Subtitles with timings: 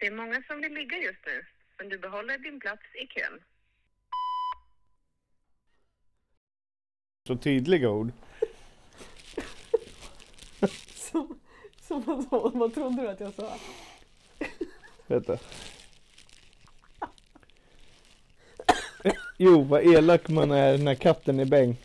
[0.00, 1.46] Det är många som vill ligga just nu,
[1.78, 3.40] men du behåller din plats i kön.
[7.26, 8.12] Så tydliga ord.
[10.94, 11.40] Som,
[11.80, 13.58] som vad, vad trodde du att jag sa?
[15.06, 15.38] Vänta.
[19.36, 21.76] Jo, vad elak man är när katten är bäng.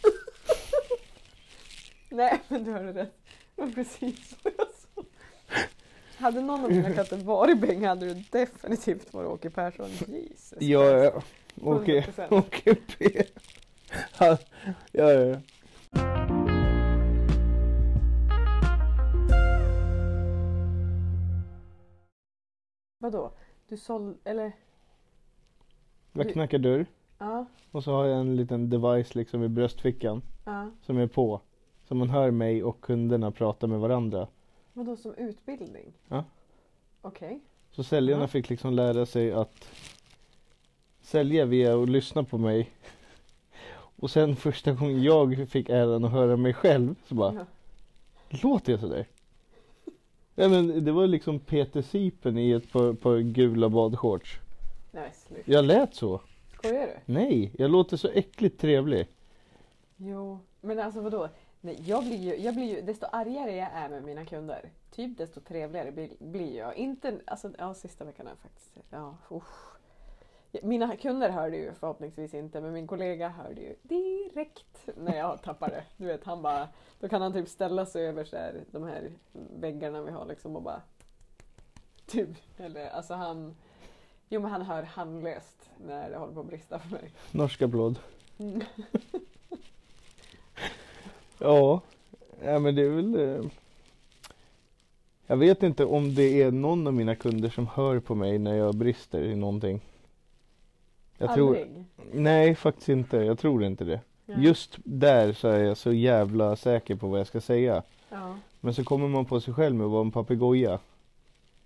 [2.10, 3.14] Nej, men du hörde rätt.
[3.56, 4.75] Det var precis så jag sa.
[6.26, 9.90] Hade någon av dina katter varit Bengt hade du definitivt varit Åke Persson.
[10.08, 11.22] Jesus Ja, ja.
[11.62, 12.34] Åke, 100%.
[12.34, 13.24] Åke P.
[14.20, 14.38] Ja,
[14.92, 15.38] ja, ja.
[23.00, 23.32] Vadå?
[23.70, 24.52] Du sålde, eller?
[26.14, 26.86] Jag Du- knackar dörr
[27.18, 30.72] Ja, och så har jag en liten device liksom i bröstfickan ja.
[30.82, 31.42] som är på.
[31.88, 34.28] Så man hör mig och kunderna prata med varandra.
[34.78, 35.94] Vadå som utbildning?
[36.08, 36.24] Ja.
[37.02, 37.40] Okej.
[37.72, 38.28] Så säljarna Ja.
[38.28, 39.70] fick liksom lära sig att
[41.02, 42.70] sälja via att lyssna på mig.
[43.76, 47.46] Och sen första gången jag fick äran att höra mig själv så bara, Ja.
[48.50, 49.06] låter jag sådär?
[50.36, 54.40] Nej men det var liksom Peter Sipen i ett par, par gula badshorts.
[54.92, 55.52] Nej, sluta.
[55.52, 56.22] Jag lät så.
[56.54, 57.14] Skojar du?
[57.14, 59.08] Nej, jag låter så äckligt trevlig.
[59.98, 61.30] Jo, men alltså vadå?
[61.66, 65.18] Nej, jag blir ju, jag blir ju, desto argare jag är med mina kunder, typ
[65.18, 66.76] desto trevligare blir, blir jag.
[66.76, 69.78] Inte, alltså ja, sista veckan är faktiskt, ja, usch.
[70.64, 75.84] Mina kunder hörde ju förhoppningsvis inte, men min kollega hörde ju direkt när jag tappade.
[75.98, 79.12] Du vet, han bara, då kan han typ ställa sig över så här, de här
[79.60, 80.82] väggarna vi har liksom och bara,
[82.06, 83.56] typ, eller alltså han,
[84.30, 87.12] jo men han hör handlöst när det håller på att brista för mig.
[87.32, 88.00] Norsk applåd.
[88.38, 88.62] Mm.
[91.46, 91.82] Ja,
[92.44, 93.16] ja men det är väl...
[93.16, 93.46] eh,
[95.28, 98.56] Jag vet inte om det är någon av mina kunder som hör på mig när
[98.56, 99.82] jag brister i någonting.
[101.18, 101.48] Jag tror...
[101.58, 101.84] Aldrig.
[102.14, 103.18] Nej, faktiskt inte.
[103.18, 104.00] Jag tror inte det.
[104.26, 104.38] Nej.
[104.46, 107.84] Just där så är jag så jävla säker på vad jag ska säga.
[108.10, 108.36] Ja.
[108.60, 110.80] Men så kommer man på sig själv med att vara en papegoja.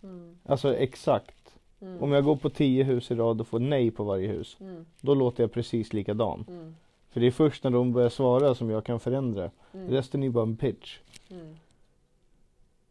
[0.04, 0.38] Mm.
[0.46, 1.36] Alltså exakt.
[1.82, 2.04] Mm.
[2.04, 4.58] Om jag går på tio hus i rad och får nej på varje hus.
[4.60, 4.86] Mm.
[5.02, 6.46] Då låter jag precis likadan.
[6.48, 6.76] Mm.
[7.10, 9.52] För det är först när de börjar svara som jag kan förändra.
[9.74, 9.90] Mm.
[9.90, 11.00] Resten är bara en pitch.
[11.30, 11.56] Mm.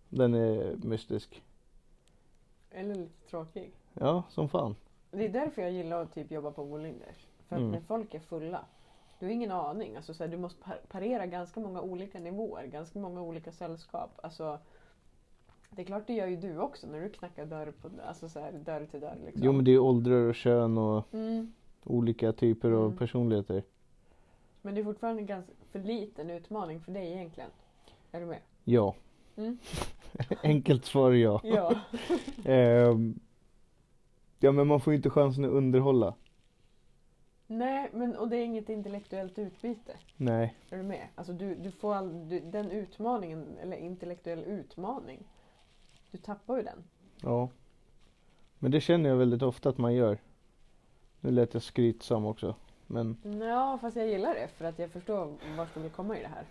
[0.08, 1.42] Den är mystisk.
[2.70, 3.70] Eller lite tråkig.
[3.94, 4.76] Ja, som fan.
[5.10, 7.26] Det är därför jag gillar att typ jobba på Wolinders.
[7.48, 7.72] För att Mm.
[7.72, 8.64] när folk är fulla,
[9.18, 9.96] du har ingen aning.
[9.96, 14.10] Alltså, så här, du måste par- parera ganska många olika nivåer, ganska många olika sällskap.
[14.22, 14.58] Alltså,
[15.70, 18.40] det är klart det gör ju du också när du knackar dörr, på, alltså, så
[18.40, 19.18] här, dörr till dörr.
[19.24, 19.42] Liksom.
[19.44, 21.52] Jo men det är åldrar och kön och mm.
[21.84, 22.96] olika typer av Mm.
[22.98, 23.62] personligheter.
[24.68, 27.50] Men det är fortfarande en ganska för liten utmaning för dig egentligen.
[28.12, 28.40] Är du med?
[28.64, 28.94] Ja.
[29.36, 29.58] Mm.
[30.42, 31.40] Enkelt svar ja.
[31.44, 31.74] Ja.
[32.44, 33.20] Ehm,
[34.38, 36.14] ja men man får ju inte chansen att underhålla.
[37.46, 39.96] Nej, men och det är inget intellektuellt utbyte.
[40.16, 40.56] Nej.
[40.70, 41.08] Är du med?
[41.14, 45.28] Alltså du, du får all, du, den utmaningen, eller intellektuell utmaning,
[46.10, 46.84] du tappar ju den.
[47.22, 47.50] Ja.
[48.58, 50.18] Men det känner jag väldigt ofta att man gör.
[51.20, 52.54] Nu lät jag skrytsam också.
[52.90, 56.22] Men Ja, fast jag gillar det för att jag förstår vart du vill komma i
[56.22, 56.44] det här.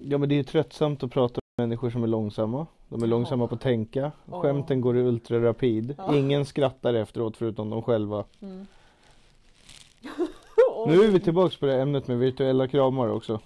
[0.00, 2.66] ja men det är ju tröttsamt att prata med människor som är långsamma.
[2.88, 3.10] De är Ja.
[3.10, 4.12] långsamma på att tänka.
[4.30, 4.42] Ja.
[4.42, 5.94] Skämten går i ultrarapid.
[5.98, 6.14] Ja.
[6.16, 8.24] Ingen skrattar efteråt förutom de själva.
[8.40, 8.66] Mm.
[10.86, 13.40] Nu är vi tillbaks på det här ämnet med virtuella kramar också.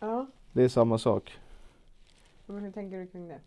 [0.00, 1.32] Ja, Det är samma sak.
[2.46, 3.38] men hur tänker du kring det?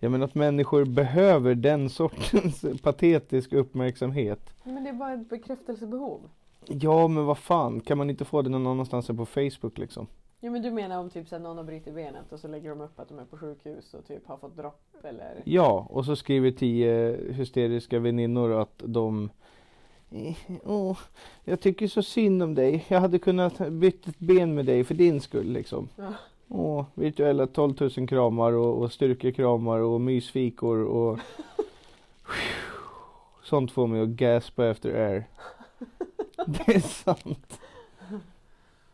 [0.00, 4.40] Jag menar att människor behöver den sortens patetisk uppmärksamhet.
[4.64, 6.20] Men det är bara ett bekräftelsebehov.
[6.80, 10.06] Ja men vad fan, kan man inte få det någon annanstans än på Facebook liksom?
[10.40, 12.80] Ja men du menar om typ här, någon har brutit benet och så lägger de
[12.80, 15.42] upp att de är på sjukhus och typ har fått dropp eller?
[15.44, 19.30] Ja, och så skriver tio hysteriska väninnor att de
[20.10, 20.98] "Eh, Åh,
[21.44, 22.84] jag tycker så synd om dig.
[22.88, 25.88] Jag hade kunnat byta ett ben med dig för din skull liksom.
[25.96, 26.12] Ja.
[26.48, 31.18] Åh, virtuella 12 000 kramar och, och styrkekramar och mysfikor och
[33.42, 35.24] Sånt får mig att gaspa efter air.
[36.66, 37.58] Det är sant.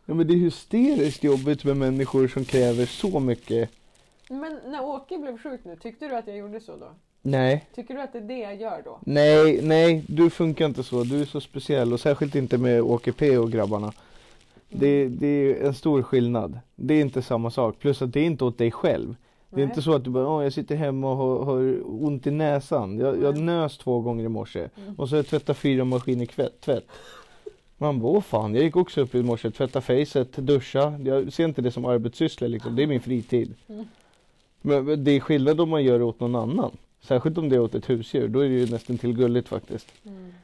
[0.06, 3.70] Ja men det är hysteriskt jobbigt med människor som kräver så mycket.
[4.28, 6.88] Men när Åke blev sjuk nu, tyckte du att jag gjorde så då?
[7.22, 8.98] Nej, Tycker du att det är det jag gör då?
[9.02, 11.04] nej, nej, du funkar inte så.
[11.04, 13.92] Du är så speciell och särskilt inte med Åke P och grabbarna.
[14.69, 16.58] Det, det är en stor skillnad.
[16.75, 17.78] Det är inte samma sak.
[17.78, 19.14] Plus att det är inte åt dig själv.
[19.50, 19.64] Det är Nej.
[19.64, 22.99] inte så att du bara, åh jag sitter hemma och har, har ont i näsan.
[22.99, 24.69] Jag, jag nös två gånger i morse.
[24.76, 24.94] Mm.
[24.94, 26.84] Och så har jag tvättat fyra maskiner kvätt, tvätt.
[27.78, 30.99] Man bara, fan, jag gick också upp i morse, tvätta facet, duscha.
[31.05, 33.55] Jag ser inte det som arbetssyssla liksom, det är min fritid.
[33.69, 33.87] Mm.
[34.61, 36.76] Men det är skillnad om man gör det åt någon annan.
[37.00, 39.93] Särskilt om det är åt ett husdjur, då är det ju nästan till gulligt faktiskt.
[40.05, 40.34] Mm.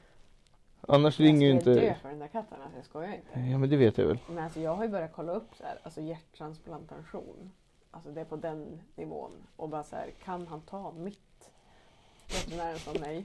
[0.88, 2.00] Annars Jag ringer ju skulle dö inte...
[2.02, 3.50] för den där katten, alltså, jag skojar inte.
[3.50, 4.19] Ja men det vet jag väl.
[4.29, 7.50] Men alltså jag har ju börjat kolla upp så här, alltså hjärttransplantation.
[7.90, 9.31] Alltså det är på den nivån.
[9.56, 11.19] Och bara så här, kan han ta mitt?
[12.28, 13.24] Veterinären sa nej.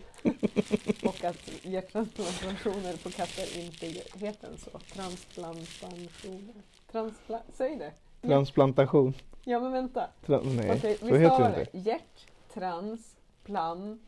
[1.03, 3.85] och att hjärttransplantationer på katter inte
[4.17, 4.79] heter så.
[4.79, 6.53] Transplantationer.
[6.91, 7.91] Transpla Säg det!
[8.27, 9.13] Transplantation.
[9.43, 10.09] Ja men vänta.
[10.25, 11.77] Tra- nej, Okej, så heter det inte.
[11.77, 13.99] Hjärttransplantation.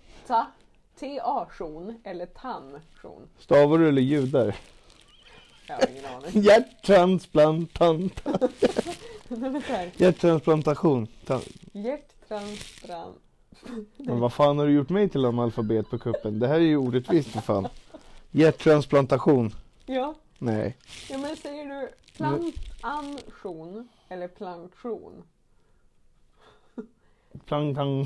[0.99, 3.27] T-A-tion eller tanntion.
[3.39, 4.55] Stavar du eller ljudar?
[5.67, 6.29] Jag har ingen aning.
[6.41, 8.19] Hjärttransplantant.
[9.65, 9.91] Här.
[9.97, 11.07] Hjärttransplantation.
[13.97, 16.39] Men vad fan har du gjort mig till analfabet på kuppen?
[16.39, 17.67] Det här är ju orättvist för fan.
[18.31, 19.51] Hjärttransplantation.
[19.85, 20.77] Ja, Nej.
[21.09, 25.23] ja men säger du plantation eller planktion?
[27.45, 28.05] Plang.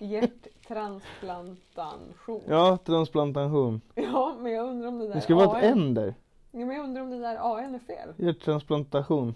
[0.00, 2.42] Hjärttransplantation.
[2.48, 3.80] Ja, transplantation.
[3.94, 6.14] Ja, men jag undrar om det där Det ska vara ett N där.
[6.50, 8.12] Ja, men jag undrar om det där AN är fel.
[8.16, 9.34] Hjärttransplantation.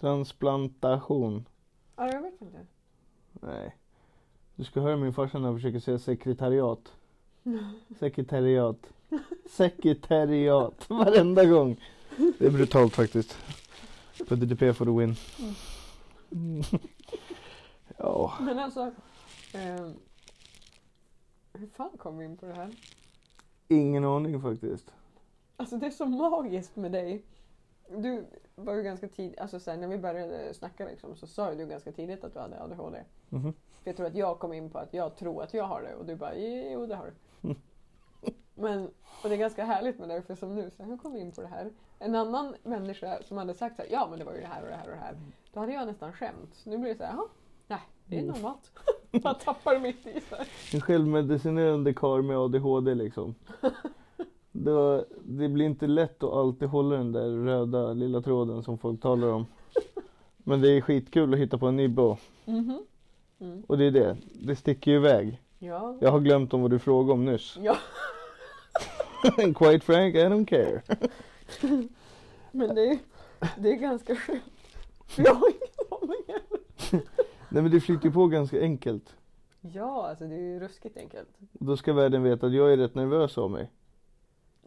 [0.00, 1.46] Transplantation.
[1.96, 2.66] Ja, jag vet inte.
[3.32, 3.76] Nej.
[4.58, 6.92] Du ska höra min farsa när han försöker säga sekretariat.
[7.98, 8.92] Sekretariat.
[9.50, 10.84] Sekretariat.
[10.90, 11.80] Varenda gång.
[12.38, 13.38] Det är brutalt faktiskt.
[14.28, 15.16] På DDP for the win.
[16.32, 16.62] Mm.
[17.96, 18.32] Ja.
[18.40, 18.92] Men alltså...
[19.52, 19.94] ehm,
[21.52, 22.70] hur fan kom vi in på det här?
[23.68, 24.92] Ingen aning faktiskt.
[25.56, 27.22] Alltså det är så magiskt med dig.
[27.96, 28.24] Du
[28.54, 31.66] var ju ganska tidigt, alltså sen när vi började snacka liksom, så sa ju du
[31.66, 32.98] ganska tidigt att du hade ADHD.
[33.28, 33.52] Mhm.
[33.52, 35.94] För jag tror att jag kom in på att jag tror att jag har det
[35.94, 36.34] och du bara
[36.72, 37.06] jo det har
[37.40, 37.54] du.
[38.54, 38.84] Men,
[39.22, 41.20] och det är ganska härligt med dig för som nu, så här, hur kom vi
[41.20, 41.70] in på det här?
[41.98, 44.62] En annan människa som hade sagt så här, ja men det var ju det här
[44.62, 45.16] och det här och det här.
[45.52, 46.62] Då hade jag nästan skämt.
[46.66, 47.26] Nu blir det så här, jaha,
[47.66, 48.34] nej det är Mm.
[48.34, 48.72] normalt.
[49.24, 50.48] Man tappar mitt i så här.
[50.74, 53.34] En självmedicinerande karl med ADHD liksom.
[54.64, 59.00] Då, det blir inte lätt att alltid hålla den där röda lilla tråden som folk
[59.00, 59.46] talar om.
[60.38, 62.16] Men det är skitkul att hitta på en nibbo.
[62.44, 62.82] Mhm.
[63.40, 63.62] Mm.
[63.66, 64.16] Och det är det.
[64.42, 65.42] Det sticker ju iväg.
[65.58, 65.96] Ja.
[66.00, 67.58] Jag har glömt om vad du frågade om nyss.
[67.60, 67.76] ja,
[69.42, 70.82] And quite frank, I don't care.
[72.52, 72.98] men det är,
[73.58, 74.42] det är ganska skönt.
[75.16, 77.02] Jag har ingen aning.
[77.48, 79.14] Nej men det flyter på ganska enkelt.
[79.60, 81.28] Ja, alltså det är ju ruskigt enkelt.
[81.52, 83.70] Då ska världen veta att jag är rätt nervös av mig.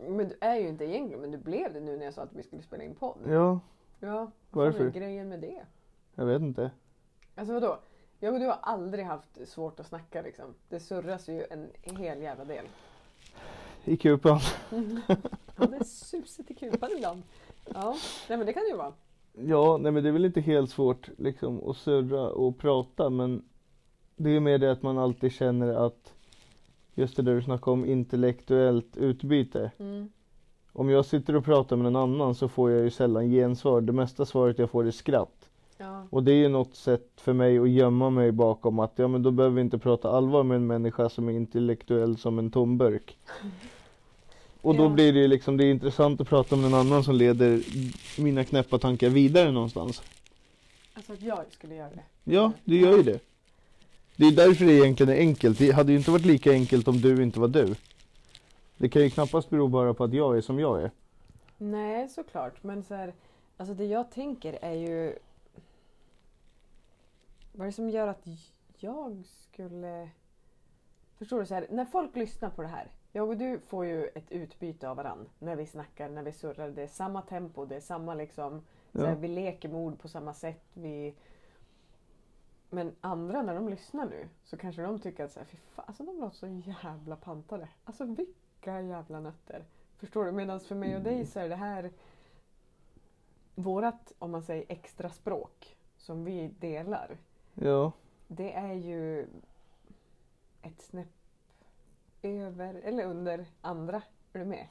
[0.09, 2.33] Men du är ju inte egentligen, men du blev det nu när jag sa att
[2.33, 3.17] vi skulle spela in podd.
[3.27, 3.59] Ja,
[3.99, 4.85] Ja, vad Varför?
[4.85, 5.61] är grejen med det?
[6.15, 6.71] jag vet inte.
[7.35, 7.79] Alltså vadå?
[8.19, 10.53] Jag och du har aldrig haft svårt att snacka liksom.
[10.69, 11.45] Det surras ju
[11.83, 12.65] en hel jävla del.
[13.85, 14.39] I kupan.
[15.57, 17.21] Ja, det är susigt i kupan ibland.
[17.73, 17.95] Ja,
[18.29, 18.93] nej men det kan det ju vara.
[19.33, 23.43] Ja, nej men det är väl inte helt svårt liksom att surra och prata men
[24.15, 26.13] det är ju mer det att man alltid känner att
[26.95, 29.71] just det där du snackade om intellektuellt utbyte.
[29.79, 30.09] Mm.
[30.73, 33.81] Om jag sitter och pratar med någon annan så får jag ju sällan gensvar.
[33.81, 35.49] Det mesta svaret jag får är skratt.
[35.77, 36.07] Ja.
[36.09, 39.23] Och det är ju något sätt för mig att gömma mig bakom att ja men
[39.23, 43.17] då behöver vi inte prata allvar med en människa som är intellektuell som en tomburk.
[44.61, 44.89] Och då Ja.
[44.89, 47.61] blir det ju liksom, det är intressant att prata med någon annan som leder
[48.21, 50.01] mina knäppa tankar vidare någonstans.
[50.93, 52.03] Alltså att jag skulle göra det.
[52.23, 53.19] Ja, det gör ju det.
[54.15, 55.59] Det är därför det egentligen är enkelt.
[55.59, 57.75] Det hade ju inte varit lika enkelt om du inte var du.
[58.77, 60.91] Det kan ju knappast bero bara på att jag är som jag är.
[61.57, 62.63] Nej, såklart.
[62.63, 63.13] Men så här,
[63.57, 65.15] alltså det jag tänker är ju...
[67.51, 68.27] Vad är det som gör att
[68.77, 70.09] jag skulle...
[71.17, 71.45] Förstår du?
[71.45, 72.87] Så här, när folk lyssnar på det här.
[73.11, 75.25] Jag och du får ju ett utbyte av varandra.
[75.39, 76.69] När vi snackar, när vi surrar.
[76.69, 78.61] Det är samma tempo, det är samma liksom...
[78.93, 79.15] Så här, Ja.
[79.15, 80.63] vi leker med ord på samma sätt.
[80.73, 81.13] Vi...
[82.73, 85.85] Men andra när de lyssnar nu så kanske de tycker att så här, fy fan,
[85.87, 87.67] alltså de låter så jävla pantade.
[87.83, 89.65] Alltså vilka jävla nötter.
[89.97, 90.31] Förstår du?
[90.31, 91.91] Medan för mig och dig så är det här
[93.55, 97.17] vårat, om man säger extra språk som vi delar.
[97.53, 97.91] Ja,
[98.27, 99.27] Det är ju
[100.61, 101.07] ett snäpp
[102.21, 104.01] över eller under andra.
[104.33, 104.67] Är du med?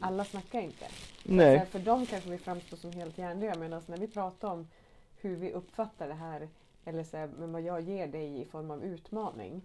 [0.00, 0.86] Alla snackar inte.
[1.24, 1.66] Nej.
[1.66, 4.68] för dem kanske vi framstår som helt hjärndöda medan när vi pratar om
[5.16, 6.48] hur vi uppfattar det här
[6.88, 9.62] eller så här, men vad jag ger dig i form av utmaning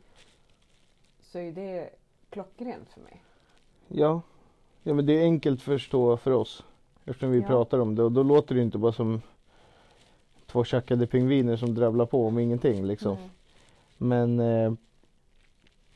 [1.21, 1.89] så är det
[2.29, 3.23] klockrent för mig.
[3.87, 4.21] Ja.
[4.83, 6.63] ja, men det är enkelt att förstå för oss.
[7.05, 7.47] Eftersom vi Ja.
[7.47, 9.21] pratar om det och då låter det inte bara som
[10.45, 13.15] två tjackade pingviner som dravlar på om ingenting liksom.
[13.15, 13.29] Nej.
[13.97, 14.73] Men eh,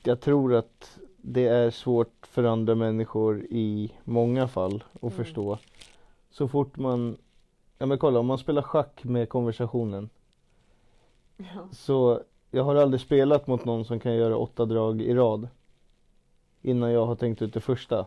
[0.03, 5.13] jag tror att det är svårt för andra människor i många fall att Mm.
[5.13, 5.57] förstå.
[6.31, 7.17] Så fort man,
[7.77, 10.10] ja men kolla om man spelar schack med konversationen
[11.38, 11.67] Ja.
[11.72, 15.48] så jag har aldrig spelat mot någon som kan göra åtta drag i rad.
[16.62, 18.06] Innan jag har tänkt ut det första.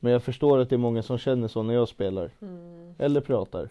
[0.00, 2.30] Men jag förstår att det är många som känner så när jag spelar.
[2.40, 2.94] Mm.
[2.98, 3.70] Eller pratar.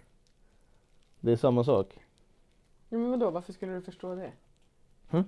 [1.20, 2.00] Det är samma sak.
[2.90, 4.32] Ja, men vadå, varför skulle du förstå det?
[5.10, 5.24] Hm?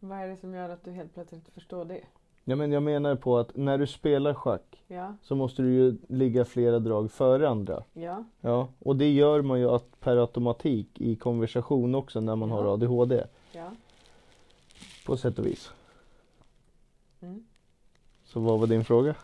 [0.00, 2.04] Vad är det som gör att du helt plötsligt förstår det?
[2.44, 5.96] Ja, men jag menar på att när du spelar schack Ja, så måste du ju
[6.08, 7.84] ligga flera drag före andra.
[7.92, 12.48] ja, Ja, och det gör man ju att per automatik i konversation också när man
[12.48, 12.54] Ja.
[12.54, 13.24] har ADHD.
[13.52, 13.70] ja.
[15.06, 15.70] På sätt och vis.
[17.20, 17.44] Mm.
[18.24, 19.14] Så vad var din fråga?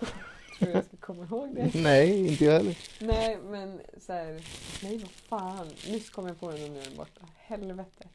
[0.58, 1.70] Tror jag ska komma ihåg det?
[1.82, 2.78] Nej, inte jag heller.
[3.00, 4.40] Nej, men så här,
[4.82, 5.66] nej vad fan.
[5.88, 7.20] Nyss kom jag på den och nu är den borta.
[7.36, 8.08] Helvete.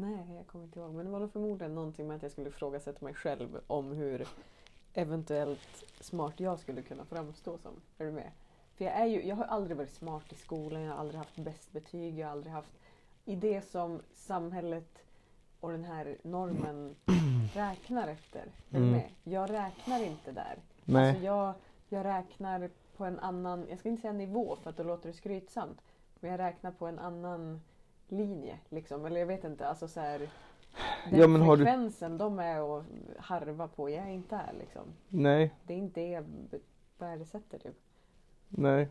[0.00, 0.94] Nej, jag kommer inte ihåg.
[0.94, 4.28] Men det var nog förmodligen någonting med att jag skulle ifrågasätta mig själv om hur
[4.94, 7.72] eventuellt smart jag skulle kunna framstå som.
[7.98, 8.30] Är du med?
[8.74, 11.36] För jag, är ju, jag har aldrig varit smart i skolan, jag har aldrig haft
[11.36, 12.72] bäst betyg, jag har aldrig haft
[13.24, 14.98] i det som samhället
[15.60, 16.94] och den här normen
[17.54, 18.40] räknar efter.
[18.40, 18.90] Är du Mm.
[18.90, 19.10] med?
[19.24, 20.58] Jag räknar inte där.
[20.84, 21.08] Nej.
[21.08, 21.54] Alltså jag,
[21.88, 25.12] jag räknar på en annan, jag ska inte säga nivå för att då låter det
[25.16, 25.80] skrytsamt.
[26.20, 27.60] Men jag räknar på en annan
[28.08, 28.58] linje.
[28.68, 29.06] Liksom.
[29.06, 30.18] Eller jag vet inte, alltså så här,
[31.10, 32.82] Den Ja, men har du- frekvensen de är och
[33.18, 34.82] harva på, jag är inte här liksom.
[35.08, 36.24] Nej, Det är inte det jag
[36.98, 37.76] värdesätter typ.
[38.48, 38.88] nej.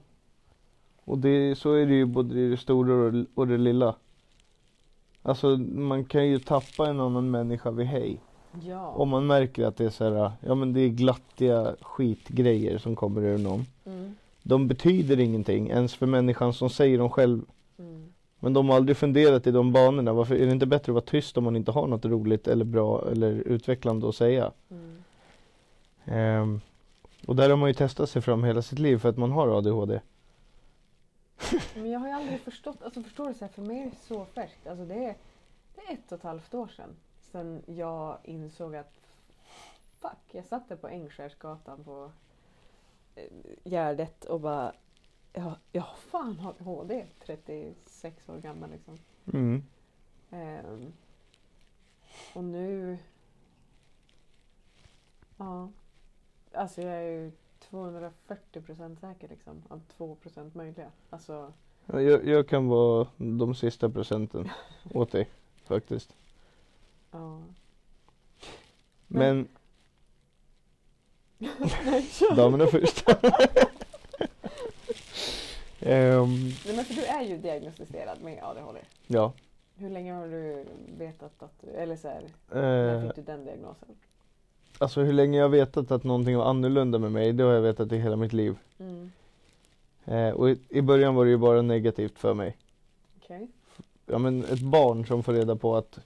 [1.07, 3.95] Och det, så är det ju både i det stora och, och det lilla.
[5.21, 8.19] Alltså man kan ju tappa en annan människa vid hej.
[8.61, 8.87] Ja.
[8.87, 12.95] Om man märker att det är så här, ja men det är glattiga skitgrejer som
[12.95, 13.65] kommer ur någon.
[13.85, 14.15] Mm.
[14.43, 17.41] De betyder ingenting ens för människan som säger dem själv.
[18.39, 20.13] Men de har aldrig funderat i de banorna.
[20.13, 22.65] Varför är det inte bättre att vara tyst om man inte har något roligt eller
[22.65, 24.51] bra eller utvecklande att säga?
[24.69, 25.03] Mm.
[26.05, 26.61] Ehm,
[27.27, 29.57] och där har man ju testat sig fram hela sitt liv för att man har
[29.57, 29.99] ADHD.
[31.75, 33.95] Men jag har ju aldrig förstått, alltså förstår du så här, för mig är det
[34.07, 34.67] så färskt.
[34.67, 35.15] Alltså det är,
[35.75, 36.89] det är ett och ett halvt år sedan.
[37.31, 38.93] Sen jag insåg att
[40.01, 42.11] fuck, jag satt där på Ängskärsgatan på
[43.15, 43.23] eh,
[43.63, 44.73] Gärdet och bara
[45.35, 48.97] ja, jag har fan ADHD, 36 år gammal liksom.
[49.33, 49.63] Mm.
[50.29, 50.93] Ehm,
[52.33, 52.97] och nu...
[55.37, 55.69] Ja.
[56.53, 59.63] Alltså jag är ju 240 procent säker liksom.
[59.67, 60.91] Av 2 procent möjliga.
[61.09, 61.53] Alltså,
[61.85, 64.49] Ja, Jag, jag kan vara de sista procenten
[64.93, 65.29] åt dig
[65.63, 66.15] faktiskt.
[67.11, 67.41] ja.
[69.07, 69.47] Men
[72.11, 72.35] kör.
[72.35, 73.05] damerna först.
[75.85, 76.29] Ehm,
[76.65, 78.79] Nej, men för du är ju diagnostiserad med ADHD.
[79.07, 79.33] ja.
[79.77, 80.65] Hur länge har du
[80.97, 81.69] vetat att du...
[81.69, 83.87] Eller så här, när Eh, fick du den diagnosen?
[84.77, 87.91] alltså hur länge jag vetat att någonting var annorlunda med mig, det har jag vetat
[87.91, 88.55] i hela mitt liv.
[88.79, 89.11] Mm.
[90.05, 92.57] Eh, och i, i början var det ju bara negativt för mig.
[93.23, 93.47] Okej.
[94.05, 95.99] Ja men ett barn som får reda på att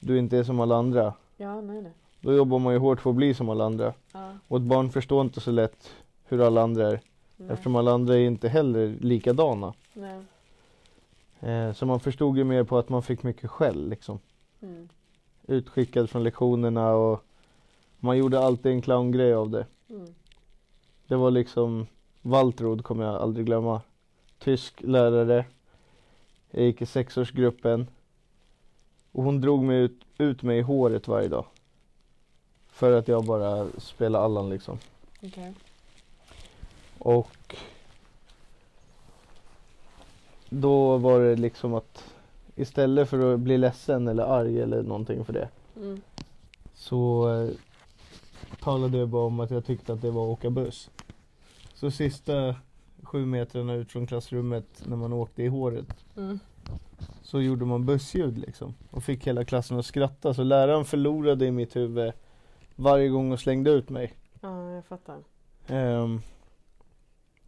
[0.00, 1.14] du inte är som alla andra.
[1.36, 1.92] Ja, nej, nej.
[2.20, 3.94] Då jobbar man ju hårt för att bli som alla andra.
[4.12, 5.90] Ja, Och ett barn förstår inte så lätt
[6.24, 7.00] hur alla andra är.
[7.36, 7.48] Nej.
[7.50, 9.74] Eftersom alla andra är inte heller likadana.
[9.92, 10.20] nej.
[11.40, 14.18] Eh, så man förstod ju mer på att man fick mycket skäll liksom.
[14.60, 14.88] Mm.
[15.46, 17.24] Utskickad från lektionerna och
[17.98, 19.66] man gjorde alltid en clowngrej av det.
[19.90, 20.14] Mm.
[21.06, 21.86] Det var liksom
[22.22, 23.80] Waltrud kommer jag aldrig glömma.
[24.38, 25.44] Tysk lärare.
[26.50, 27.86] Jag gick i sexårsgruppen.
[29.12, 31.44] Och hon drog mig ut, ut mig i håret varje dag.
[32.68, 34.78] För att jag bara spelade Allan liksom.
[35.22, 35.54] Okej.
[37.04, 37.56] Och
[40.50, 42.04] då var det liksom att
[42.56, 46.00] istället för att bli ledsen eller arg eller någonting för det Mm.
[46.74, 47.50] så eh,
[48.60, 50.90] talade jag bara om att jag tyckte att det var att åka buss.
[51.74, 52.54] Så sista
[53.02, 56.38] sju metrarna ut från klassrummet när man åkte i håret Mm.
[57.22, 61.50] så gjorde man bussljud liksom och fick hela klassen att skratta så läraren förlorade i
[61.50, 62.12] mitt huvud
[62.76, 64.12] varje gång och slängde ut mig.
[64.40, 65.18] Ja, jag fattar.
[65.68, 66.20] Ehm,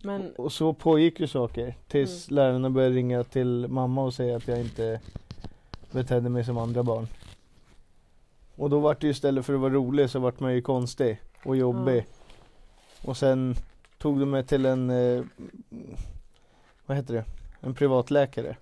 [0.03, 4.49] Men, och så pågick ju saker tills lärarna började ringa till mamma och säga att
[4.49, 5.01] jag inte
[5.91, 7.07] betedde mig som andra barn.
[8.57, 11.21] Och då vart det ju istället för att vara rolig så vart man ju konstig
[11.45, 12.07] och jobbig.
[13.03, 13.55] Och sen
[13.99, 15.25] tog de mig till en, eh,
[16.87, 17.25] vad heter det,
[17.61, 18.57] en privatläkare.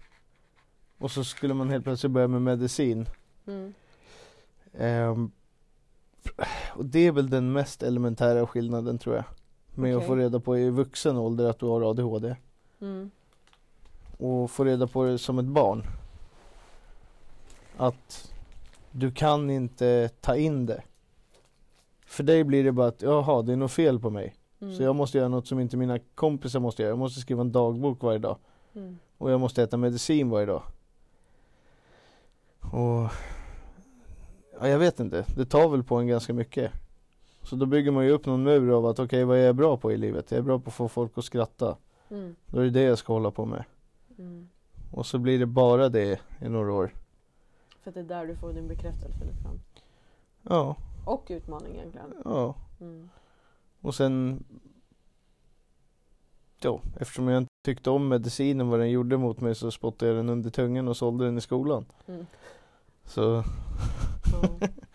[0.98, 3.06] Och så skulle man helt plötsligt börja med medicin.
[3.46, 3.74] mm.
[4.78, 5.30] Ehm,
[6.74, 9.24] och det är väl den mest elementära skillnaden tror jag.
[9.74, 10.08] Med att Okej.
[10.08, 12.36] få reda på i vuxen ålder att du har ADHD.
[12.80, 13.10] Mm.
[14.18, 15.82] Och få reda på det som ett barn.
[17.76, 18.32] Att
[18.90, 20.82] du kan inte ta in det.
[22.06, 24.34] För dig blir det bara att jaha, det är något fel på mig.
[24.60, 24.76] Mm.
[24.76, 26.90] Så jag måste göra något som inte mina kompisar måste göra.
[26.90, 28.36] Jag måste skriva en dagbok varje dag.
[28.74, 28.98] Mm.
[29.18, 30.62] Och jag måste äta medicin varje dag.
[32.60, 33.10] Och
[34.60, 35.24] ja, jag vet inte.
[35.36, 36.72] Det tar väl på en ganska mycket.
[37.44, 39.76] Så då bygger man ju upp någon mur av att okej, vad är jag bra
[39.76, 40.30] på i livet?
[40.30, 41.76] Jag är bra på att få folk att skratta.
[42.10, 42.36] Mm.
[42.46, 43.64] Då är det det jag ska hålla på med.
[44.18, 44.48] Mm.
[44.90, 46.94] Och så blir det bara det i några år.
[47.82, 49.60] För att det är där du får din bekräftelse liksom.
[50.42, 52.14] Ja, Och utmaning egentligen.
[52.24, 52.54] ja.
[52.80, 53.08] Mm.
[53.80, 54.44] Och sen
[56.64, 60.16] Ja, eftersom jag inte tyckte om medicinen vad den gjorde mot mig så spottade jag
[60.16, 61.84] den under tungan och sålde den i skolan.
[62.06, 62.26] Mm.
[63.04, 63.44] Så.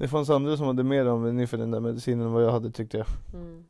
[0.00, 2.70] det fanns andra som hade mer användning för den där medicinen än vad jag hade
[2.70, 3.06] tyckte jag.
[3.34, 3.64] Mm.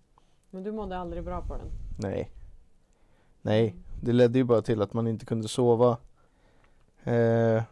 [0.50, 1.66] Men du mådde aldrig bra på den?
[1.98, 2.30] Nej.
[3.42, 5.96] Nej, det ledde ju bara till att man inte kunde sova.
[7.04, 7.62] Eh,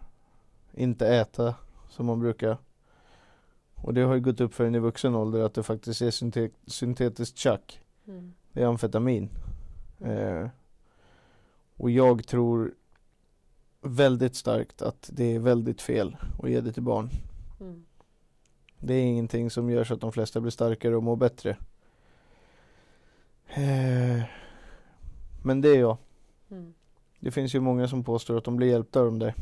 [0.72, 1.54] inte äta
[1.88, 2.56] som man brukar.
[3.74, 6.10] Och det har ju gått upp för en i vuxen ålder att det faktiskt är
[6.10, 7.80] synte- syntetiskt tjack.
[8.06, 8.34] Mm.
[8.52, 9.30] Det är amfetamin.
[10.00, 10.42] Mm.
[10.44, 10.48] Eh,
[11.76, 12.74] och jag tror
[13.80, 17.10] väldigt starkt att det är väldigt fel att ge det till barn.
[17.60, 17.84] Mm.
[18.80, 21.56] Det är ingenting som gör så att de flesta blir starkare och mår bättre.
[23.49, 24.23] Eh,
[25.42, 25.97] men det är jag.
[26.50, 26.75] Mm.
[27.20, 29.35] Det finns ju många som påstår att de blir hjälpta av de där.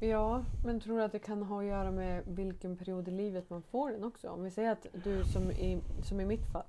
[0.00, 3.50] Ja, men tror du att det kan ha att göra med vilken period i livet
[3.50, 4.28] man får den också?
[4.28, 6.64] Om vi säger att du som i, som i mitt fall.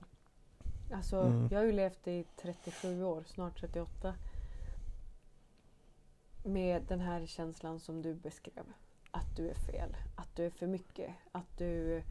[0.91, 1.47] Alltså, Mm.
[1.51, 4.13] jag har ju levt i 37 år, snart 38.
[6.43, 8.63] Med den här känslan som du beskrev.
[9.15, 12.03] Att du är fel, att du är för mycket, att du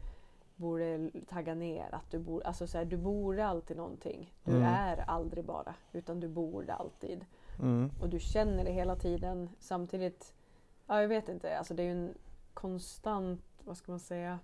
[0.55, 4.33] borde tagga ner, att du borde, alltså så här, du borde alltid någonting.
[4.43, 4.63] Du Mm.
[4.63, 7.25] är aldrig bara, utan du borde alltid.
[7.59, 7.91] Mm.
[8.01, 9.49] Och du känner det hela tiden.
[9.59, 10.33] Samtidigt,
[10.87, 12.13] ja jag vet inte, alltså det är ju en
[12.53, 14.39] konstant, vad ska man säga,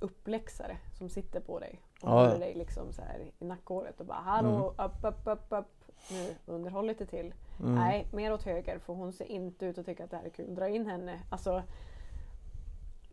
[0.00, 1.80] uppläxare som sitter på dig.
[2.02, 5.46] Och Ja, håller dig liksom så här i nackhåret och bara hallå, upp, upp, upp,
[5.52, 5.79] upp.
[6.10, 7.34] Nu, underhåll lite till.
[7.60, 7.74] Mm.
[7.74, 10.30] Nej, mer åt höger för hon ser inte ut att tycka att det här är
[10.30, 10.54] kul.
[10.54, 11.20] Dra in henne.
[11.30, 11.62] Alltså,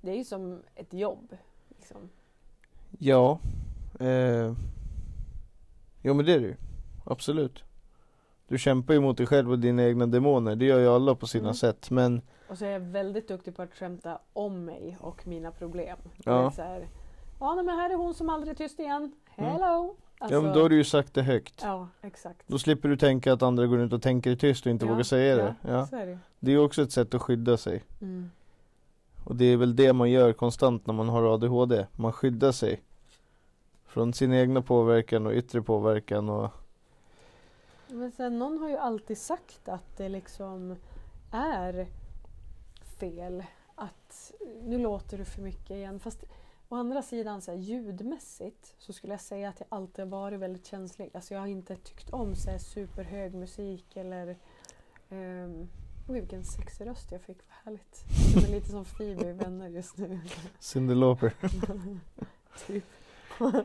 [0.01, 1.37] det är ju som ett jobb.
[1.67, 2.09] Liksom.
[2.99, 3.39] Ja.
[3.99, 4.53] Eh.
[6.01, 6.55] Jo men det är det ju.
[7.05, 7.63] Absolut.
[8.47, 10.55] Du kämpar ju mot dig själv och dina egna demoner.
[10.55, 11.53] Det gör ju alla på sina Mm.
[11.53, 11.89] sätt.
[11.91, 15.97] Men Och så är jag väldigt duktig på att skämta om mig och mina problem.
[16.25, 16.51] Ja.
[16.51, 16.87] Så här,
[17.39, 19.11] ja men här är hon som aldrig är tyst igen.
[19.25, 19.95] Hello!
[20.19, 21.59] Alltså, ja, men då har du ju sagt det högt.
[21.63, 22.43] Ja, exakt.
[22.47, 25.03] Då slipper du tänka att andra går runt och tänker tyst och inte Ja, vågar
[25.03, 25.55] säga det.
[25.61, 25.97] Ja, Ja.
[25.97, 26.19] är det.
[26.39, 27.83] Det är också ett sätt att skydda sig.
[28.01, 28.31] mm.
[29.23, 31.85] Och det är väl det man gör konstant när man har ADHD.
[31.95, 32.81] Man skyddar sig.
[33.85, 36.49] Från sin egna påverkan och yttre påverkan och
[37.87, 40.75] Men sen någon har ju alltid sagt att det liksom
[41.31, 41.87] är
[42.99, 43.43] fel
[43.75, 45.99] att nu låter du för mycket igen.
[45.99, 46.23] Fast
[46.69, 50.39] å andra sidan så här, ljudmässigt så skulle jag säga att jag alltid har varit
[50.39, 51.11] väldigt känslig.
[51.13, 54.37] Alltså jag har inte tyckt om så här, superhög musik eller
[55.09, 55.69] um,
[56.09, 58.03] Oj vilken sexig röst jag fick, vad härligt.
[58.35, 60.19] Jag är lite som Phoebe i Vänner just nu.
[60.59, 61.33] Cyndi Lauper.
[62.67, 62.85] typ.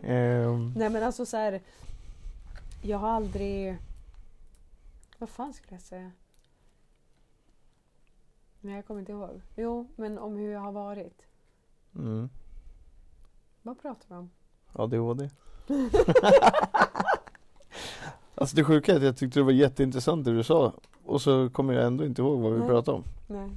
[0.02, 1.60] Ehm, Nej men alltså så här.
[2.82, 3.78] Jag har aldrig...
[5.18, 6.12] Vad fan skulle jag säga?
[8.60, 9.40] Nej jag kommer inte ihåg.
[9.56, 11.22] Jo, men om hur jag har varit.
[11.94, 12.30] mm.
[13.62, 14.30] Vad pratar vi om?
[14.72, 15.30] ADHD.
[18.34, 20.72] alltså det sjuka är att jag tyckte det var jätteintressant det du sa.
[21.04, 22.68] Och så kommer jag ändå inte ihåg vad vi Nej.
[22.68, 23.04] pratade om.
[23.26, 23.50] Nej.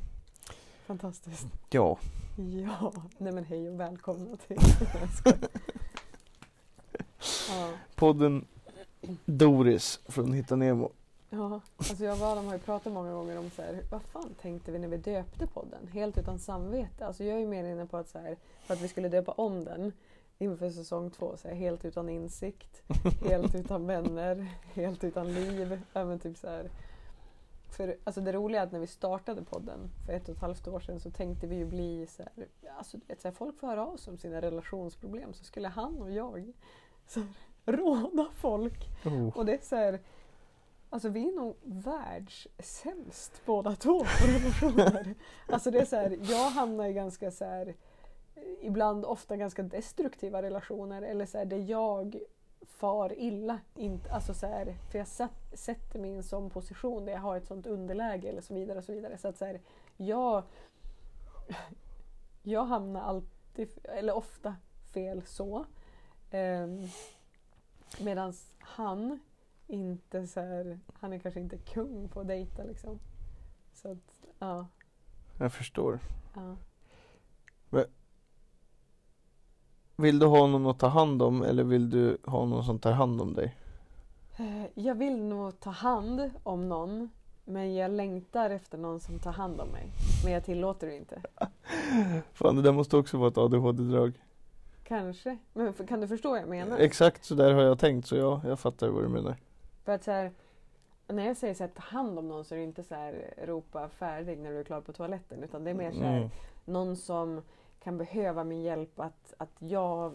[0.86, 1.48] Fantastiskt.
[1.70, 1.98] Ja.
[2.38, 2.94] Ja.
[3.18, 4.58] Nej men hej och välkomna till...
[7.50, 7.70] Ja.
[7.96, 8.46] Podden
[9.26, 10.92] Doris från Hitta Nemo.
[11.30, 14.36] Ja, alltså jag och Adam har ju pratat många gånger om så här, vad fan
[14.42, 15.88] tänkte vi när vi döpte podden?
[15.88, 17.06] Helt utan samvete.
[17.06, 19.32] Alltså jag är ju mer inne på att, så här, för att vi skulle döpa
[19.32, 19.94] om den
[20.38, 22.82] inför säsong två, så här, helt utan insikt,
[23.22, 25.82] helt utan vänner, helt utan liv.
[25.94, 26.70] Även typ så här.
[27.70, 30.68] För alltså det roliga är att när vi startade podden för ett och ett halvt
[30.68, 33.60] år sedan så tänkte vi ju bli så här, alltså du vet, så här, folk
[33.60, 36.54] får höra av sig om sina relationsproblem så skulle han och jag
[37.08, 37.30] så här,
[37.66, 39.38] råda folk Oh.
[39.38, 40.00] och det är så här,
[40.90, 45.16] alltså vi är nog världssämst båda två på relationer.
[45.48, 47.76] alltså det är så här, jag hamnar i ganska så här,
[48.62, 52.20] ibland ofta ganska destruktiva relationer eller så här, där jag
[52.62, 53.60] far illa.
[53.76, 57.20] Inte, alltså så här, för jag satt, sätter mig i en sån position där jag
[57.20, 58.78] har ett sånt underläge eller så vidare.
[58.78, 59.18] Och så vidare.
[59.18, 59.62] Så att så här,
[59.98, 60.44] jag,
[62.44, 64.56] jag hamnar alltid, eller ofta
[64.94, 65.66] fel så.
[66.32, 66.90] Um,
[68.00, 69.20] Medan han
[69.68, 73.00] inte så här, han är kanske inte kung på att dejta liksom.
[73.74, 74.68] Så att, ja.
[75.40, 76.00] Jag förstår.
[76.36, 76.56] ja.
[79.98, 82.92] Vill du ha någon att ta hand om eller vill du ha någon som tar
[82.92, 83.56] hand om dig?
[84.38, 87.10] Eh, Jag vill nog ta hand om någon
[87.46, 89.92] men jag längtar efter någon som tar hand om mig.
[90.24, 91.22] Men jag tillåter det inte.
[92.34, 94.14] Fan det där måste också vara ett ADHD-drag.
[94.84, 95.38] Kanske.
[95.54, 96.78] Men kan du förstå vad jag menar?
[96.78, 99.36] Exakt så där har jag tänkt så ja, jag fattar vad du menar.
[99.86, 100.32] För att så här,
[101.08, 103.34] när jag säger så här, ta hand om någon så är det inte så här
[103.44, 105.44] ropa färdig när du är klar på toaletten.
[105.44, 106.30] Utan det är mer så här, Mm.
[106.66, 107.42] någon som
[107.84, 110.14] kan behöva min hjälp att, att jag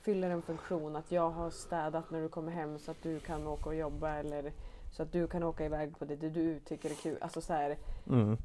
[0.00, 0.96] fyller en funktion.
[0.96, 4.14] Att jag har städat när du kommer hem så att du kan åka och jobba
[4.14, 4.52] eller
[4.92, 7.18] så att du kan åka iväg på det du tycker är kul.
[7.20, 7.76] Alltså så här,
[8.08, 8.36] Mm.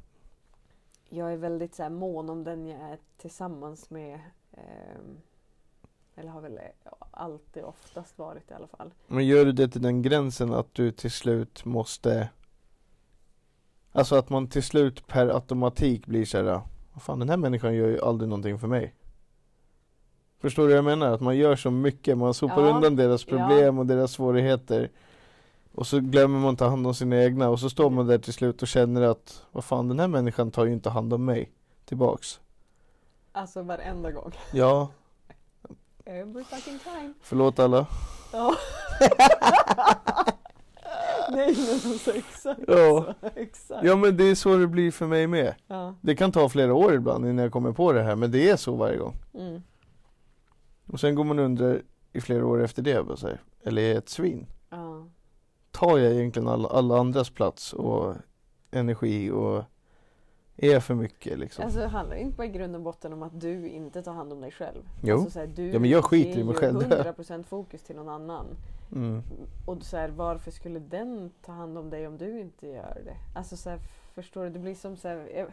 [1.08, 4.20] jag är väldigt så här, mån om den jag är tillsammans med.
[4.52, 5.20] ehm,
[6.18, 6.58] eller har väl
[7.10, 8.90] alltid oftast varit i alla fall.
[9.06, 12.28] Men gör du det till den gränsen att du till slut måste
[13.92, 16.44] Alltså att man till slut per automatik blir såhär
[16.92, 18.94] Vad fan den här människan gör ju aldrig någonting för mig
[20.40, 21.12] Förstår du vad jag menar?
[21.12, 23.36] Att man gör så mycket, man sopar Ja, undan deras ja.
[23.36, 24.90] problem och deras svårigheter
[25.72, 28.32] Och så glömmer man ta hand om sina egna och så står man där till
[28.32, 31.52] slut och känner att Vad fan den här människan tar ju inte hand om mig
[31.84, 32.40] Tillbaks
[33.32, 34.32] Alltså varenda gång.
[34.52, 34.88] Ja,
[36.08, 37.14] Every fucking time.
[37.22, 37.86] förlåt alla
[38.32, 38.54] Ja.
[41.30, 42.60] Nej men så exakt.
[42.68, 43.14] Ja.
[43.20, 43.84] Så, exakt.
[43.84, 45.94] Ja men det är så det blir för mig med Ja.
[46.00, 48.56] Det kan ta flera år ibland innan jag kommer på det här men det är
[48.56, 49.62] så varje gång Mm.
[50.86, 53.88] Och sen går man och undrar i flera år efter det, vad säger, eller är
[53.88, 54.46] jag ett svin?
[54.70, 55.06] Ja.
[55.70, 58.14] Tar jag egentligen alla, alla andras plats och
[58.70, 59.64] energi och
[60.58, 61.64] är för mycket liksom?
[61.64, 64.32] Alltså det handlar inte bara i grund och botten om att du inte tar hand
[64.32, 64.82] om dig själv.
[65.02, 65.14] Jo.
[65.14, 66.80] Alltså, så här, du Ja, men jag skiter i mig själv.
[66.80, 68.46] 100% fokus till någon annan.
[68.92, 69.22] Mm.
[69.66, 73.38] Och så här, varför skulle den ta hand om dig om du inte gör det?
[73.38, 73.80] Alltså så här,
[74.14, 74.50] förstår du?
[74.50, 75.48] Det blir som så här.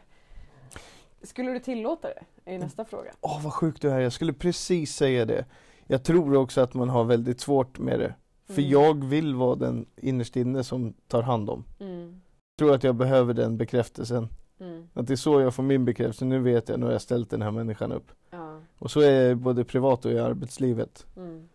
[1.22, 2.52] Skulle du tillåta det?
[2.52, 3.12] Är nästa fråga.
[3.22, 5.46] Åh vad sjukt du är, jag skulle precis säga det
[5.88, 8.14] Jag tror också att man har väldigt svårt med det
[8.46, 8.72] För Mm.
[8.72, 12.22] jag vill vara den innerst inne som tar hand om Mm.
[12.58, 14.88] Jag tror att jag behöver den bekräftelsen Mm.
[14.94, 17.30] Att det är så jag får min bekräftelse, nu vet jag, nu har jag ställt
[17.30, 18.60] den här människan upp Ja.
[18.80, 21.48] Och så är jag både privat och i arbetslivet Mm.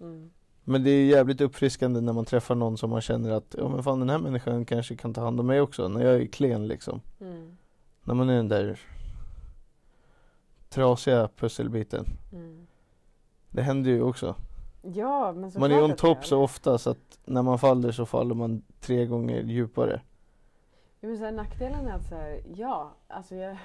[0.00, 0.30] Mm.
[0.64, 3.82] Men det är jävligt uppfriskande när man träffar någon som man känner att Ja men
[3.82, 6.66] fan den här människan kanske kan ta hand om mig också när jag är klen
[6.66, 7.56] liksom Mm.
[8.04, 8.80] När man är den där
[10.68, 12.66] trasiga pusselbiten Mm.
[13.50, 14.34] Det händer ju också
[14.82, 16.22] Ja, Man är klart on att det top gör.
[16.22, 20.00] så ofta så att när man faller så faller man tre gånger djupare
[21.00, 23.56] Ja, men så här, nackdelen är att så här, ja, alltså jag...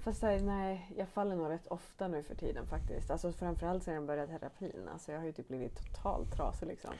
[0.00, 3.10] Fast här, nej, jag faller nog rätt ofta nu för tiden faktiskt.
[3.10, 4.88] Alltså framförallt sedan jag började terapin.
[4.92, 6.90] Alltså jag har ju typ blivit totalt trasig liksom.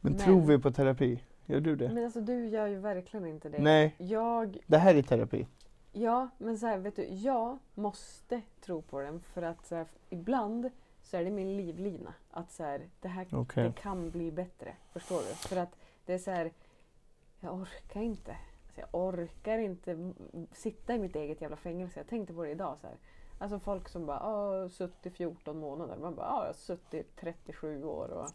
[0.00, 1.22] Men, Men- tror vi på terapi?
[1.46, 1.88] Gör du det?
[1.88, 3.58] Men alltså du gör ju verkligen inte det.
[3.58, 5.46] Nej, Jag, det här är terapi
[5.92, 9.86] ja, men så här, vet du, jag måste tro på den för att så här,
[10.10, 10.70] ibland
[11.02, 12.14] så är det min livlina.
[12.30, 14.74] Att så här, det här Okej det kan bli bättre.
[14.92, 15.34] Förstår du?
[15.34, 16.50] För att det är så här,
[17.40, 18.36] jag orkar inte.
[18.66, 20.12] Alltså jag orkar inte
[20.52, 22.00] sitta i mitt eget jävla fängelse.
[22.00, 22.76] Jag tänkte på det idag.
[22.80, 22.96] Så här.
[23.38, 25.96] Alltså folk som bara, "Ah, suttit 14 månader.
[25.96, 28.28] Man bara, "Ah, jag har suttit 37 år och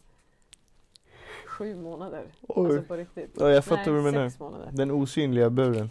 [1.46, 2.34] sju månader.
[2.48, 2.66] Oj.
[2.66, 3.30] Alltså på riktigt.
[3.38, 4.70] Ja jag fattar vad du menar.
[4.72, 5.90] Den osynliga buren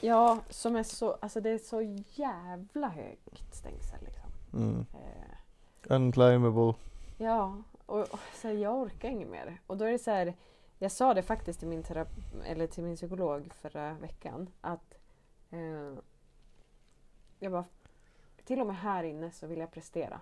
[0.00, 1.82] Ja, som är så, alltså det är så
[2.14, 4.30] jävla högt stängsel liksom.
[4.54, 4.86] mm.
[4.94, 6.74] Eh, Unclimbable
[7.18, 9.60] Ja, och, och så här, jag orkar inget mer.
[9.66, 10.34] Och då är det så här,
[10.78, 12.08] jag sa det faktiskt till min, terap
[12.44, 14.94] eller till min psykolog förra veckan att
[15.50, 15.98] eh,
[17.38, 17.64] jag bara,
[18.44, 20.20] till och med här inne så vill jag prestera.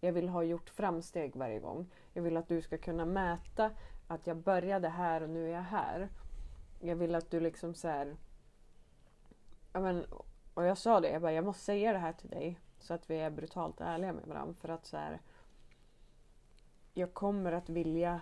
[0.00, 1.86] Jag vill ha gjort framsteg varje gång.
[2.12, 3.70] Jag vill att du ska kunna mäta
[4.06, 6.08] att jag började här och nu är jag här.
[6.80, 8.16] Jag vill att du liksom så här,
[9.72, 10.04] ja men,
[10.54, 13.10] och jag sa det, jag bara, jag måste säga det här till dig så att
[13.10, 14.54] vi är brutalt ärliga med varandra.
[14.60, 15.20] För att så här,
[16.94, 18.20] jag kommer att vilja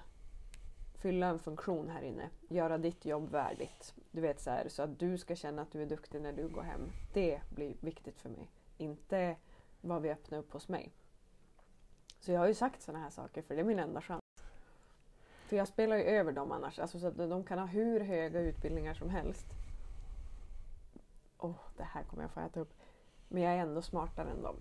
[0.98, 2.30] fylla en funktion här inne.
[2.48, 3.94] Göra ditt jobb värdigt.
[4.10, 6.48] Du vet så här, så att du ska känna att du är duktig när du
[6.48, 6.90] går hem.
[7.12, 8.50] Det blir viktigt för mig.
[8.76, 9.36] Inte
[9.80, 10.92] vad vi öppnar upp hos mig.
[12.20, 14.22] Så jag har ju sagt sådana här saker för det är min enda chans.
[15.46, 16.78] För jag spelar ju över dem annars.
[16.78, 19.46] Alltså så att de kan ha hur höga utbildningar som helst.
[21.38, 22.72] Åh, det här kommer jag få äta upp.
[23.28, 24.56] Men jag är ändå smartare än dem.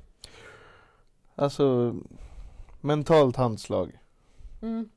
[1.35, 1.95] Alltså
[2.81, 3.99] Mentalt handslag
[4.61, 4.89] Mm.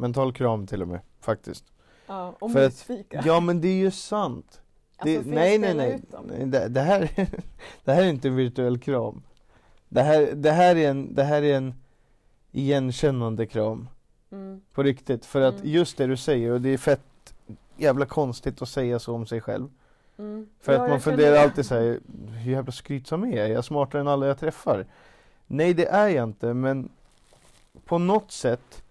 [0.00, 1.64] Mental kram till och med faktiskt
[2.06, 3.22] Ja, och För att- mysfika.
[3.26, 4.60] Ja men det är ju sant
[5.04, 7.10] det, Alltså, får jag Nej nej nej, nej det, det, här,
[7.84, 9.22] det här är inte en virtuell kram
[9.88, 11.74] Det här, det här är en, det här är en
[12.52, 13.88] igenkännande kram
[14.32, 14.60] Mm.
[14.74, 15.68] På riktigt, för att Mm.
[15.68, 17.34] just det du säger och det är fett
[17.76, 19.68] jävla konstigt att säga så om sig själv
[20.18, 20.48] Mm.
[20.60, 22.00] För Ja, att man jag funderar kunde- alltid såhär,
[22.44, 23.48] hur jävla skrytsam är jag?
[23.50, 24.86] Jag är smartare än alla jag träffar
[25.46, 26.88] Nej det är jag inte men
[27.84, 28.82] på något sätt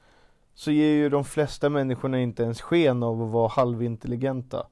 [0.58, 4.68] så ger ju de flesta människorna inte ens sken av att vara halvintelligenta.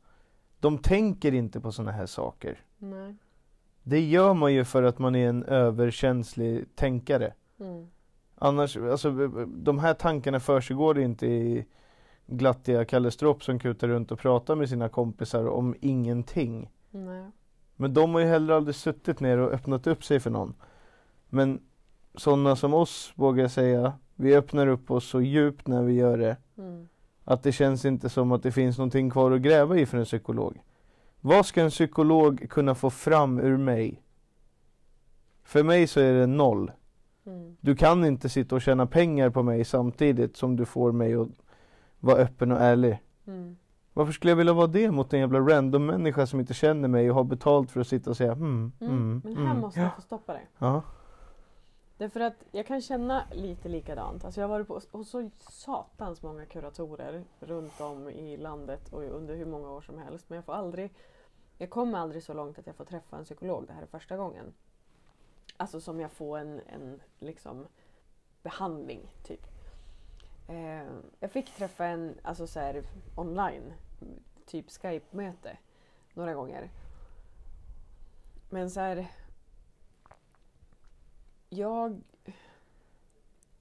[0.59, 2.59] De tänker inte på sådana här saker.
[2.77, 3.15] Nej.
[3.83, 7.33] Det gör man ju för att man är en överkänslig tänkare.
[7.59, 7.87] Mm.
[8.35, 11.65] Annars, alltså de här tankarna försiggår inte i
[12.27, 16.71] glattiga Kalle Stropp som kutar runt och pratar med sina kompisar om ingenting.
[16.91, 17.31] Nej.
[17.75, 20.53] Men de har ju heller aldrig suttit ner och öppnat upp sig för någon.
[21.29, 21.61] Men
[22.17, 26.17] sådana som oss vågar jag säga, vi öppnar upp oss så djupt när vi gör
[26.17, 26.87] det Mm.
[27.23, 30.05] att det känns inte som att det finns någonting kvar att gräva i för en
[30.05, 30.61] psykolog.
[31.21, 34.01] Vad ska en psykolog kunna få fram ur mig?
[35.43, 36.71] För mig så är det noll.
[37.25, 37.57] Mm.
[37.61, 41.27] Du kan inte sitta och tjäna pengar på mig samtidigt som du får mig att
[41.99, 42.99] vara öppen och ärlig.
[43.27, 43.57] Mm.
[43.93, 47.09] Varför skulle jag vilja vara det mot en jävla random människa som inte känner mig
[47.09, 48.91] och har betalt för att sitta och säga mm, Mm.
[48.93, 49.59] mm, Men här mm.
[49.59, 50.49] måste jag få stoppa dig.
[50.57, 50.81] Ja.
[51.97, 54.25] Därför att jag kan känna lite likadant.
[54.25, 59.03] Alltså jag har varit på hos så satans många kuratorer runt om i landet och
[59.03, 60.29] under hur många år som helst.
[60.29, 60.93] Men jag får aldrig,
[61.57, 63.67] jag kommer aldrig så långt att jag får träffa en psykolog.
[63.67, 64.53] Det här är första gången.
[65.57, 67.67] Alltså som jag får en, en liksom
[68.43, 69.47] behandling typ.
[70.47, 70.87] Eh,
[71.19, 72.83] jag fick träffa en, alltså så här
[73.15, 73.73] online,
[74.45, 75.57] typ Skype-möte
[76.13, 76.69] några gånger.
[78.49, 79.07] Men så här,
[81.55, 82.01] jag,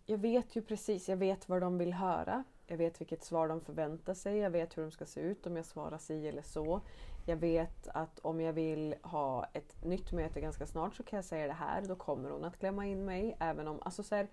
[0.06, 2.44] jag vet ju precis, jag vet vad de vill höra.
[2.66, 4.36] Jag vet vilket svar de förväntar sig.
[4.36, 6.80] Jag vet hur de ska se ut om jag svarar si eller så.
[7.26, 11.24] Jag vet att om jag vill ha ett nytt möte ganska snart så kan jag
[11.24, 11.82] säga det här.
[11.82, 13.36] Då kommer hon att klämma in mig.
[13.40, 14.28] Även om, alltså så här,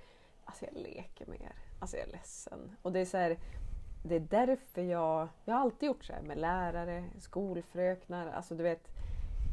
[0.46, 1.56] alltså jag leker med er.
[1.80, 2.76] Alltså jag är ledsen.
[2.82, 3.38] Och det är så här,
[4.04, 8.64] det är därför jag, jag har alltid gjort så här med lärare, skolfröknar, alltså du
[8.64, 8.88] vet.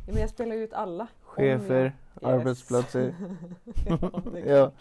[0.09, 1.07] Ja, men jag spelar ut alla.
[1.23, 3.15] Chefer, jag- arbetsplatser.
[3.87, 3.99] ja.
[4.47, 4.73] Ja.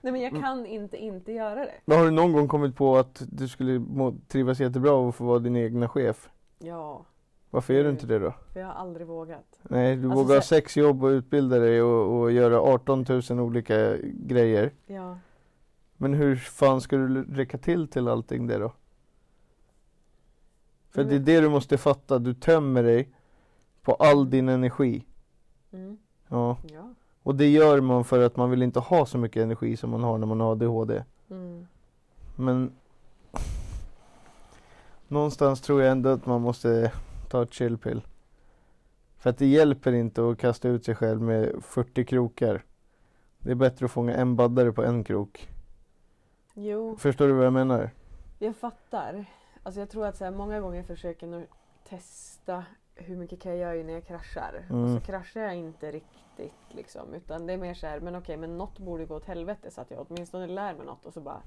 [0.00, 1.70] Nej men jag kan inte inte göra det.
[1.84, 5.14] Men har du någon gång kommit på att du skulle må, trivas jättebra av att
[5.14, 6.30] få vara din egna chef?
[6.58, 7.04] Ja,
[7.50, 8.34] Varför är du inte det då?
[8.52, 9.58] för jag har aldrig vågat.
[9.62, 13.40] Nej, du Alltså, vågar ha sex jobb och utbilda dig och, och göra 18 000
[13.40, 14.72] olika grejer.
[14.86, 15.18] Ja.
[15.96, 18.72] Men hur fan ska du räcka till till allting det då?
[20.90, 21.10] För Mm.
[21.10, 23.08] det är det du måste fatta, du tömmer dig
[23.82, 25.04] på all din energi.
[25.72, 25.98] Mm.
[26.28, 26.56] Ja.
[26.72, 26.94] Ja.
[27.22, 30.02] Och det gör man för att man vill inte ha så mycket energi som man
[30.02, 31.04] har när man har ADHD.
[31.30, 31.66] Mm.
[32.36, 32.72] Men
[35.08, 36.92] någonstans tror jag ändå att man måste
[37.28, 38.02] ta ett chillpill.
[39.18, 42.64] För att det hjälper inte att kasta ut sig själv med 40 krokar.
[43.38, 45.48] Det är bättre att fånga en baddare på en krok.
[46.54, 47.90] Jo, Förstår du vad jag menar?
[48.38, 49.24] jag fattar.
[49.62, 51.46] Alltså jag tror att så här, många gånger försöker
[51.88, 52.64] testa
[52.94, 54.66] hur mycket kan jag göra innan jag kraschar.
[54.70, 54.84] Mm.
[54.84, 57.14] Och så kraschar jag inte riktigt liksom.
[57.14, 59.80] Utan det är mer så här, men okej, men något borde gå åt helvete så
[59.80, 61.06] att jag åtminstone lär mig något.
[61.06, 61.42] Och så bara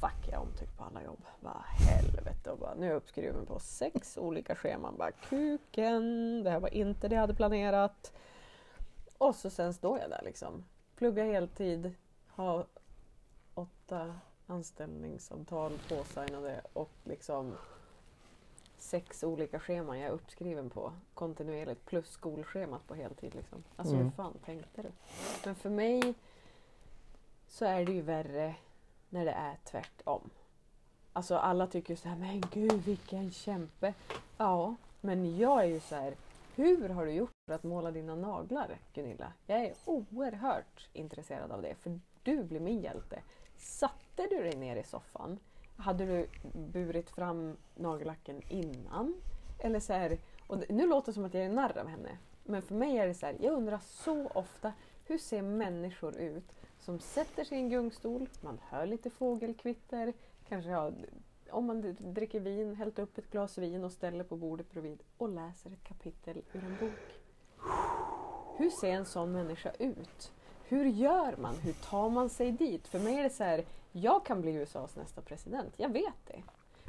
[0.00, 1.24] fuck jag omtyckt på alla jobb.
[1.40, 2.50] Bara helvete.
[2.50, 4.96] Och bara, nu är jag uppskriven på sex olika scheman.
[4.98, 8.12] Bara kuken, det här var inte det jag hade planerat.
[9.18, 10.64] Och så sen står jag där liksom.
[10.96, 11.94] Plugga heltid,
[12.28, 12.66] ha
[13.54, 14.14] åtta
[14.46, 17.54] anställningsavtal påsignade och liksom
[18.84, 23.34] sex olika scheman jag är uppskriven på kontinuerligt plus skolschemat på heltid.
[23.34, 23.64] Liksom.
[23.76, 24.04] Alltså Mm.
[24.06, 24.88] hur fan tänkte du?
[25.44, 26.14] Men för mig
[27.48, 28.54] så är det ju värre
[29.10, 30.30] när det är tvärtom.
[31.12, 33.94] Alltså alla tycker så här, men gud vilken kämpe.
[34.36, 36.14] Ja, men jag är ju så här,
[36.56, 39.32] hur har du gjort för att måla dina naglar Gunilla?
[39.46, 43.22] Jag är oerhört intresserad av det för du blir min hjälte.
[43.56, 45.38] Satte du dig ner i soffan?
[45.76, 49.14] Hade du burit fram nagellacken innan?
[49.58, 52.18] Eller så här, och nu låter det som att jag är narr av henne.
[52.44, 54.72] Men för mig är det så här, jag undrar så ofta
[55.04, 56.52] hur ser människor ut
[56.84, 60.12] som sätter sig i en gungstol, man hör lite fågelkvitter,
[60.48, 60.94] kanske har,
[61.50, 65.28] om man dricker vin, hällt upp ett glas vin och ställer på bordet bredvid och
[65.28, 67.20] läser ett kapitel ur en bok.
[68.56, 70.32] Hur ser en sån människa ut?
[70.64, 71.54] Hur gör man?
[71.54, 72.88] Hur tar man sig dit?
[72.88, 73.64] För mig är det så här,
[73.96, 76.42] jag kan bli USAs nästa president, jag vet det.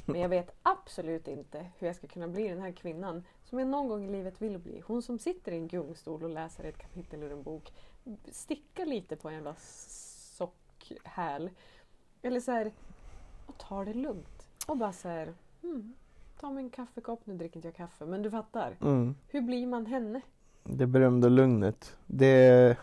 [0.06, 3.68] Men jag vet absolut inte hur jag ska kunna bli den här kvinnan som jag
[3.68, 4.84] någon gång i livet vill bli.
[4.86, 7.74] Hon som sitter i en gungstol och läser ett kapitel ur en bok,
[8.32, 9.56] stickar lite på en jävla
[10.38, 11.50] sockhäl.
[12.22, 12.72] Eller så här,
[13.46, 14.48] och tar det lugnt.
[14.68, 15.94] Och bara så här, hmm,
[16.40, 18.78] ta mig en kaffekopp, nu dricker inte jag kaffe, men du fattar.
[18.82, 19.16] Mm.
[19.28, 20.22] Hur blir man henne?
[20.64, 21.98] Det berömda lugnet.
[22.06, 22.78] Det,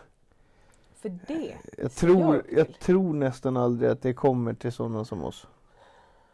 [1.03, 5.47] För det, jag, tror, jag tror nästan aldrig att det kommer till sådana som oss.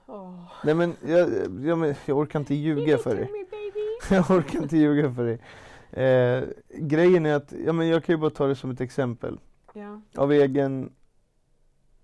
[0.08, 0.44] åh.
[0.64, 1.30] Nej men jag,
[1.64, 3.30] jag, jag orkar inte ljuga för dig.
[4.12, 5.40] Jag orkar inte ljuga för dig.
[6.06, 6.44] Eh,
[6.80, 9.40] grejen är att, ja men jag kan ju bara ta det som ett exempel.
[9.74, 10.02] Ja.
[10.16, 10.92] av egen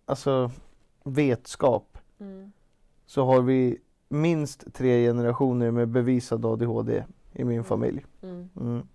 [0.06, 0.52] alltså
[1.04, 2.52] vetskap Mm.
[3.06, 3.78] så har vi
[4.10, 7.64] minst tre generationer med bevisad ADHD i min Mm.
[7.64, 8.06] familj.
[8.22, 8.50] Mm.
[8.60, 8.88] Mm.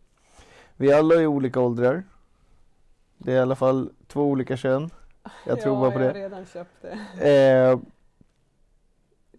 [0.77, 2.03] Vi alla är i olika åldrar.
[3.23, 4.91] Det är i alla fall två olika kön.
[5.47, 6.21] Jag tror ja, bara på jag har det.
[6.25, 6.91] redan köpt det.
[7.71, 7.79] Eh,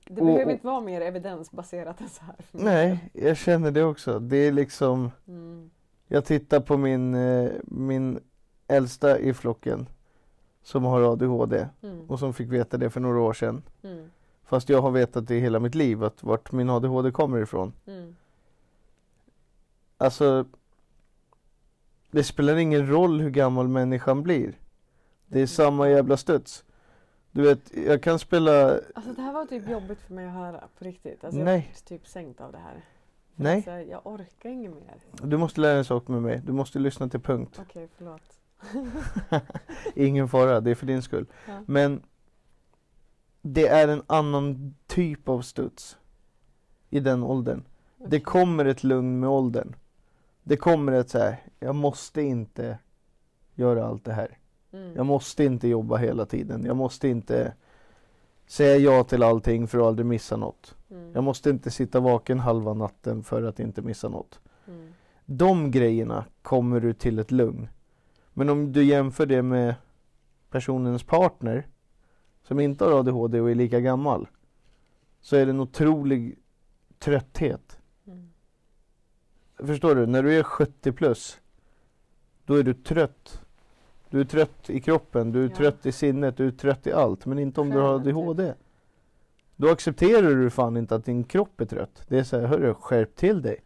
[0.06, 2.36] Det behöver och- inte vara mer evidensbaserat än så här.
[2.52, 4.20] nej, jag känner det också.
[4.20, 5.70] Det är liksom Mm.
[6.08, 8.20] Jag tittar på min, eh, min
[8.68, 9.88] äldsta i flocken
[10.64, 12.10] som har ADHD Mm.
[12.10, 13.64] och som fick veta det för några år sedan.
[13.84, 14.12] Mm.
[14.44, 17.74] Fast jag har vetat det hela mitt liv, att vart min ADHD kommer ifrån.
[17.88, 18.16] Mm.
[19.98, 20.46] Alltså,
[22.12, 24.60] det spelar ingen roll hur gammal människan blir.
[25.28, 26.64] Det är samma jävla studs.
[27.32, 28.80] Du vet, jag kan spela...
[28.96, 31.24] Alltså det här var typ jobbigt för mig att höra på riktigt.
[31.24, 31.56] Alltså, Nej.
[31.74, 32.86] Jag är typ sänkt av det här.
[33.36, 34.96] Nej, Alltså, jag orkar inget mer.
[35.24, 36.42] du måste lära en sak med mig.
[36.46, 37.60] Du måste lyssna till punkt.
[37.62, 38.22] Okej, förlåt.
[39.96, 41.26] Ingen fara, det är för din skull.
[41.48, 41.64] Ja.
[41.68, 42.02] Men
[43.42, 45.98] det är en annan typ av studs
[46.90, 47.64] i den åldern.
[47.98, 48.22] Det Okej.
[48.22, 49.76] kommer ett lugn med åldern.
[50.44, 52.78] Det kommer ett så här, jag måste inte
[53.56, 54.38] göra allt det här.
[54.74, 54.96] Mm.
[54.96, 56.66] Jag måste inte jobba hela tiden.
[56.66, 57.54] Jag måste inte
[58.48, 60.76] säga ja till allting för att aldrig missa något.
[60.90, 61.12] Mm.
[61.14, 64.40] Jag måste inte sitta vaken halva natten för att inte missa något.
[64.68, 64.94] Mm.
[65.26, 67.68] De grejerna kommer du till ett lugn.
[68.34, 69.76] Men om du jämför det med
[70.50, 71.68] personens partner
[72.44, 74.28] som inte har ADHD och är lika gammal
[75.22, 76.38] så är det en otrolig
[77.00, 77.78] trötthet.
[79.66, 80.06] Förstår du?
[80.06, 81.40] När du är 70 plus
[82.46, 83.42] då är du trött.
[84.10, 85.56] Du är trött i kroppen, du är Ja.
[85.56, 87.26] trött i sinnet, du är trött i allt.
[87.26, 87.94] Men inte om du har.
[87.96, 88.54] ADHD.
[89.56, 92.06] Då accepterar du fan inte att din kropp är trött.
[92.08, 93.64] Det är så här, hörru, skärp till dig.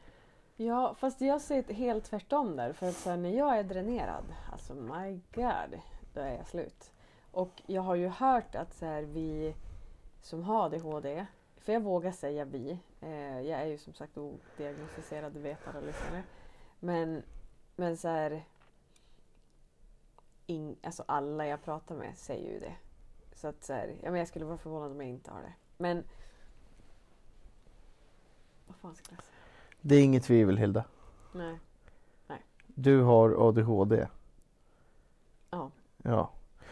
[0.57, 2.73] Ja, fast jag ser helt tvärtom där.
[2.73, 5.79] För att så här, när jag är dränerad, alltså my god,
[6.13, 6.91] då är jag slut.
[7.31, 9.55] Och jag har ju hört att så här, vi
[10.21, 11.25] som har ADHD,
[11.65, 16.23] för jag vågar säga vi, eh, jag är ju som sagt odiagnostiserad vetare och lyssnare.
[16.79, 17.23] Men,
[17.75, 18.45] men så här,
[20.45, 22.75] ing, alltså alla jag pratar med säger ju det.
[23.35, 25.53] Så att så här, ja, men jag skulle vara förvånad om jag inte har det.
[25.77, 26.03] Men
[28.67, 29.35] vad fan ska jag säga?
[29.81, 30.85] Det är inget tvivel Hilda.
[31.33, 31.59] Nej.
[32.65, 34.07] Du har ADHD.
[35.49, 35.71] Ja.
[36.03, 36.31] Ja.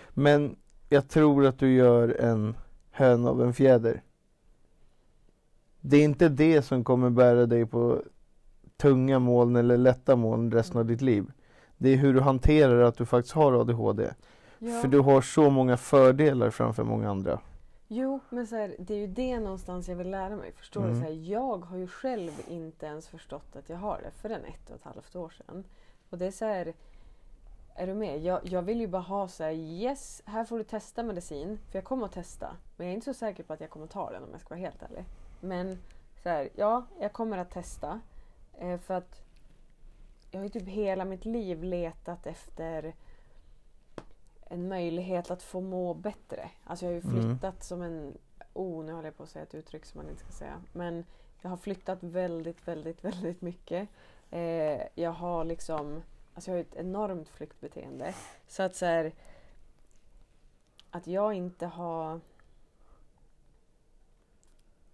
[0.10, 0.56] Men
[0.90, 2.58] jag tror att du gör en
[2.92, 4.02] höna av en fjäder.
[5.86, 8.02] Det är inte det som kommer bära dig på
[8.78, 11.32] tunga moln eller lätta moln resten av ditt liv.
[11.78, 14.10] Det är hur du hanterar att du faktiskt har ADHD.
[14.60, 14.82] Ja.
[14.82, 17.40] För du har så många fördelar framför många andra.
[17.88, 20.52] Jo, men så här, det är ju det någonstans jag vill lära mig.
[20.58, 20.88] Förstår du?
[20.88, 21.02] Mm.
[21.02, 24.70] Så här, jag har ju själv inte ens förstått att jag har det förrän ett
[24.70, 25.64] och ett halvt år sedan.
[26.10, 26.74] Och det är så här,
[27.76, 28.24] är du med?
[28.24, 31.60] Jag, jag vill ju bara ha så här, yes, här får du testa medicin.
[31.72, 32.48] För jag kommer att testa.
[32.78, 34.42] Men jag är inte så säker på att jag kommer att ta den om jag
[34.42, 35.06] ska vara helt ärlig.
[35.44, 35.78] Men
[36.24, 38.02] så här, ja, jag kommer att testa.
[38.58, 39.22] Eh, för att
[40.32, 42.96] jag har ju typ hela mitt liv letat efter
[44.46, 46.50] en möjlighet att få må bättre.
[46.64, 47.30] Alltså jag har ju Mm.
[47.30, 48.18] flyttat som en...
[48.54, 50.62] Oh, nu håller jag på att säga ett uttryck som man inte ska säga.
[50.74, 51.06] Men
[51.42, 53.90] jag har flyttat väldigt, väldigt, väldigt mycket.
[54.32, 56.04] Eh, jag har liksom...
[56.34, 58.14] Alltså jag har ett enormt flyktbeteende.
[58.48, 59.12] Så att så här,
[60.92, 62.20] Att jag inte har...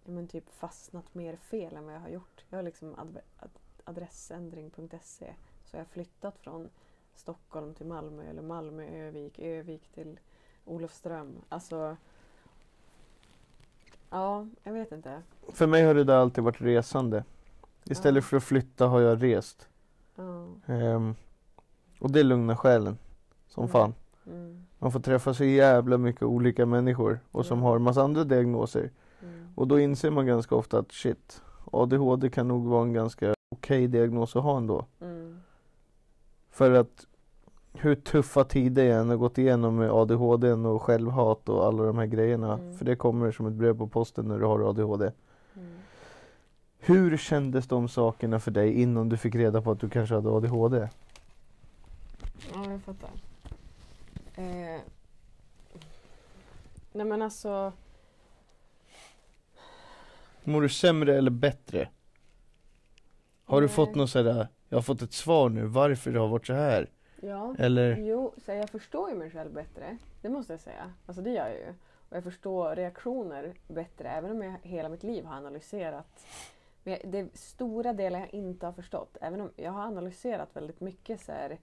[0.10, 2.46] Men typ fastnat mer fel än vad jag har gjort.
[2.50, 3.50] Jag har liksom adve- ad,
[3.84, 5.34] adressändring.se.
[5.66, 6.70] Så jag har flyttat från
[7.16, 10.20] Stockholm till Malmö eller Malmö, Övik, Övik till
[10.66, 11.36] Olofström.
[11.50, 11.98] Alltså...
[14.10, 15.22] Ja, jag vet inte.
[15.54, 17.24] För mig har det där alltid varit resande.
[17.84, 18.28] Istället Ja.
[18.28, 19.70] för att flytta har jag rest.
[20.16, 20.48] Ja.
[20.66, 21.16] Ehm,
[22.00, 22.98] och det lugnar själen.
[23.48, 23.72] Som Mm.
[23.72, 23.94] fan.
[24.26, 27.66] Mm, Man får träffa så jävla mycket olika människor och som Ja.
[27.66, 28.92] har massa andra diagnoser.
[29.60, 31.42] Och då inser man ganska ofta att shit,
[31.72, 34.86] ADHD kan nog vara en ganska okej diagnos att ha ändå.
[35.02, 35.40] mm,
[36.50, 37.06] För att
[37.74, 41.98] hur tuffa tider jag än har gått igenom med ADHD och självhat och alla de
[41.98, 42.54] här grejerna.
[42.54, 42.78] Mm.
[42.78, 45.12] För det kommer som ett brev på posten när du har ADHD.
[45.56, 45.68] mm.
[46.80, 50.30] Hur kändes de sakerna för dig innan du fick reda på att du kanske hade
[50.30, 50.90] ADHD?
[52.54, 53.10] Ja, jag fattar.
[54.36, 54.82] Eh,
[56.94, 57.72] nej men alltså...
[60.44, 61.90] Mår du sämre eller bättre?
[63.46, 63.76] Har du Nej.
[63.76, 66.90] fått något sådär, jag har fått ett svar nu, varför det har varit så här?
[67.22, 67.56] Ja.
[67.60, 67.98] Eller?
[67.98, 69.98] Jo, så jag förstår ju mig själv bättre.
[70.22, 70.94] Det måste jag säga.
[71.06, 71.74] Alltså det gör jag ju.
[72.10, 76.26] Och jag förstår reaktioner bättre även om jag hela mitt liv har analyserat.
[76.84, 79.18] Men jag, det är stora delar jag inte har förstått.
[79.22, 81.60] Även om jag har analyserat väldigt mycket så här,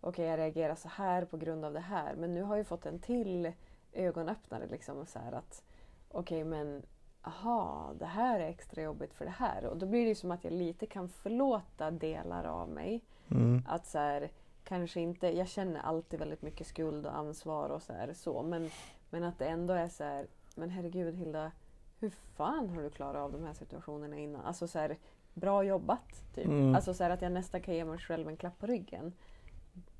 [0.00, 2.14] okej jag reagerar så här på grund av det här.
[2.14, 3.52] Men nu har jag fått en till
[3.92, 5.06] ögonöppnare liksom.
[5.06, 5.62] Så här att
[6.08, 6.82] okej men
[7.22, 9.64] aha, det här är extra jobbigt för det här.
[9.64, 13.04] Och då blir det som att jag lite kan förlåta delar av mig.
[13.30, 13.62] Mm.
[13.66, 14.30] Att så här,
[14.64, 18.42] kanske inte, jag känner alltid väldigt mycket skuld och ansvar och så här, så.
[18.42, 18.70] Men,
[19.10, 21.52] men att det ändå är så här, men herregud Hilda,
[21.98, 24.44] hur fan har du klarat av de här situationerna innan?
[24.44, 24.96] Alltså så här,
[25.34, 26.34] bra jobbat.
[26.34, 26.46] Typ.
[26.46, 26.74] Mm.
[26.74, 29.12] Alltså så här, att jag nästan kan ge mig själv en klapp på ryggen.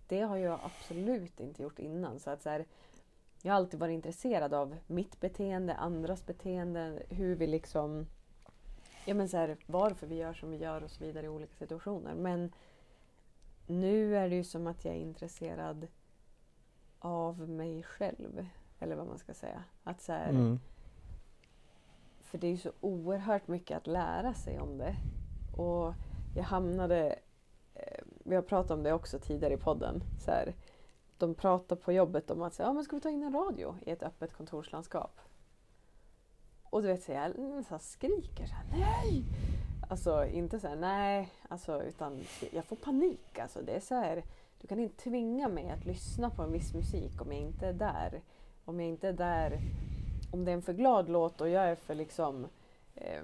[0.09, 2.21] Det har jag absolut inte gjort innan.
[2.21, 2.63] Så att så
[3.43, 8.07] jag har alltid varit intresserad av mitt beteende, andras beteende, hur vi liksom...
[9.05, 11.55] Ja men så här, varför vi gör som vi gör och så vidare i olika
[11.55, 12.15] situationer.
[12.15, 12.53] Men
[13.67, 15.87] nu är det ju som att jag är intresserad
[16.99, 18.47] av mig själv.
[18.79, 19.65] Eller vad man ska säga.
[19.85, 20.61] Att så här, Mm.
[22.21, 24.97] för det är ju så oerhört mycket att lära sig om det.
[25.57, 25.95] Och
[26.37, 27.19] jag hamnade,
[27.75, 30.55] eh, vi har pratat om det också tidigare i podden, så här,
[31.23, 33.75] de pratar på jobbet om att säga, ah, men ska vi ta in en radio
[33.87, 35.21] i ett öppet kontorslandskap?
[36.65, 39.25] Och du vet, så jag så här skriker så här, nej!
[39.91, 42.21] Alltså inte så här, nej, alltså, utan
[42.51, 43.39] jag får panik.
[43.39, 44.23] Alltså, det är så här,
[44.61, 47.73] du kan inte tvinga mig att lyssna på en viss musik om jag inte är
[47.73, 48.21] där.
[48.65, 49.61] Om jag inte är där,
[50.31, 52.47] om det är en för glad låt och jag är för liksom
[52.95, 53.23] eh,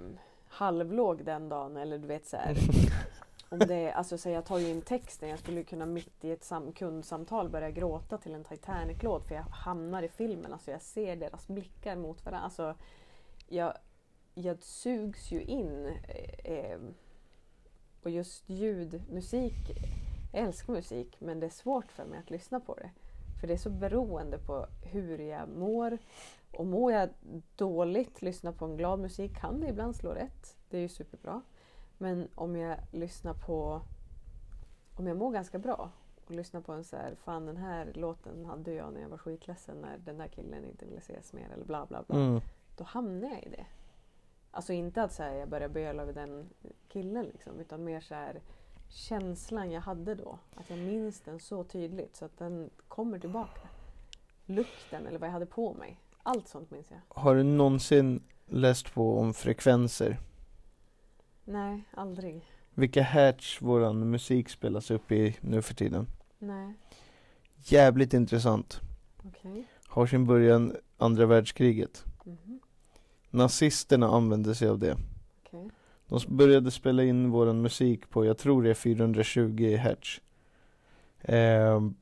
[0.49, 2.57] halvlåg den dagen eller du vet så här.
[3.51, 6.30] Om det är, alltså så jag tar ju in texten, jag skulle kunna mitt i
[6.30, 10.82] ett sam- kundsamtal börja gråta till en Titanic-låt för jag hamnar i filmen, alltså jag
[10.82, 12.44] ser deras blickar mot varandra.
[12.44, 12.74] Alltså,
[13.49, 13.74] jag,
[14.34, 15.86] jag sugs ju in.
[15.86, 16.78] Eh, eh,
[18.03, 19.70] och just ljud, musik,
[20.32, 22.90] jag älskar musik men det är svårt för mig att lyssna på det.
[23.40, 25.99] För det är så beroende på hur jag mår.
[26.53, 27.09] Och mår jag
[27.57, 30.57] dåligt, lyssna på en glad musik kan det ibland slå rätt.
[30.68, 31.42] Det är ju superbra.
[31.99, 33.80] Men om jag lyssnar på...
[34.94, 35.90] Om jag mår ganska bra
[36.24, 39.18] och lyssnar på en så här, fan den här låten hade jag när jag var
[39.18, 42.16] skitledsen när den där killen inte ville ses mer eller bla bla bla.
[42.16, 42.40] Mm.
[42.76, 43.66] Då hamnar jag i det.
[44.51, 46.49] Alltså inte att så här, jag börjar böla över den
[46.88, 48.40] killen liksom, utan mer så här
[48.88, 50.38] känslan jag hade då.
[50.55, 53.68] Att jag minns den så tydligt så att den kommer tillbaka.
[54.44, 56.01] Lukten eller vad jag hade på mig.
[56.22, 57.01] Allt sånt minns jag.
[57.09, 60.18] Har du någonsin läst på om frekvenser?
[61.51, 62.44] Nej, aldrig.
[62.74, 66.07] Vilka hertz våran musik spelas upp i nu för tiden?
[66.38, 66.74] Nej,
[67.64, 68.80] Jävligt intressant.
[69.24, 69.66] okej.
[69.86, 72.05] Har sin början andra världskriget.
[72.24, 72.61] Mhm,
[73.30, 74.96] Nazisterna använde sig av det.
[76.09, 80.20] De började spela in våran musik på, jag tror det är 420 hertz.
[81.20, 81.94] Ehm,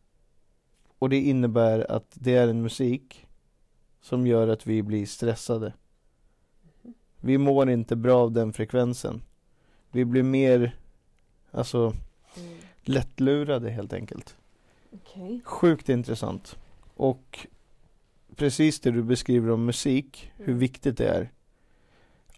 [0.98, 3.26] och det innebär att det är en musik
[4.00, 5.72] som gör att vi blir stressade.
[7.20, 9.22] Vi mår inte bra av den frekvensen.
[9.96, 10.76] Vi blir mer,
[11.50, 11.92] alltså
[12.38, 14.36] Mm, lättlurade helt enkelt.
[14.92, 15.40] Okej.
[15.44, 16.56] Sjukt intressant.
[16.94, 17.46] Och
[18.36, 20.58] precis det du beskriver om musik, hur Mm.
[20.58, 21.30] viktigt det är.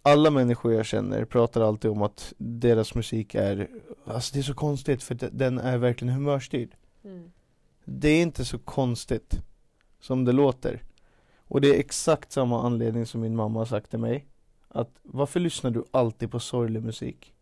[0.01, 3.67] Alla människor jag känner pratar alltid om att deras musik är,
[4.05, 6.69] alltså det är så konstigt för de- den är verkligen humörstyrd.
[7.03, 7.31] Mm,
[7.85, 9.41] Det är inte så konstigt
[9.99, 10.83] som det låter.
[11.37, 14.25] Och det är exakt samma anledning som min mamma har sagt till mig.
[14.67, 17.33] Att varför lyssnar du alltid på sorglig musik?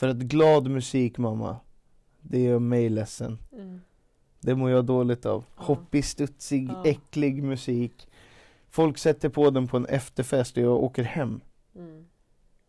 [0.00, 1.56] För att glad musik mamma,
[2.20, 3.38] det gör mig ledsen.
[3.52, 3.80] mm,
[4.40, 5.44] Det mår jag dåligt av.
[5.56, 5.62] Ja.
[5.64, 6.82] Hoppig, studsig, Ja.
[6.86, 8.08] äcklig musik.
[8.70, 11.40] Folk sätter på den på en efterfest och jag åker hem.
[11.76, 12.04] mm,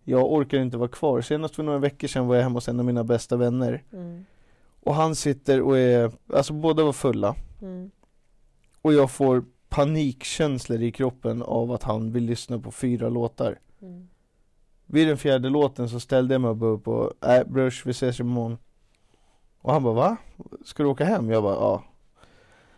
[0.04, 1.22] Jag orkar inte vara kvar.
[1.22, 3.84] Senast för några veckor sedan var jag hemma hos en av mina bästa vänner.
[3.94, 4.26] mm,
[4.84, 7.36] Och han sitter och är, alltså båda var fulla.
[7.62, 7.92] mm.
[8.82, 13.60] Och jag får panikkänslor i kroppen av att han vill lyssna på fyra låtar.
[13.82, 14.08] Mm.
[14.94, 18.58] Vid den fjärde låten så ställde jag mig upp och, äh brors vi ses imorgon.
[19.62, 20.18] Och han bara va?
[20.66, 21.30] Ska du åka hem?
[21.30, 21.84] Jag bara ja.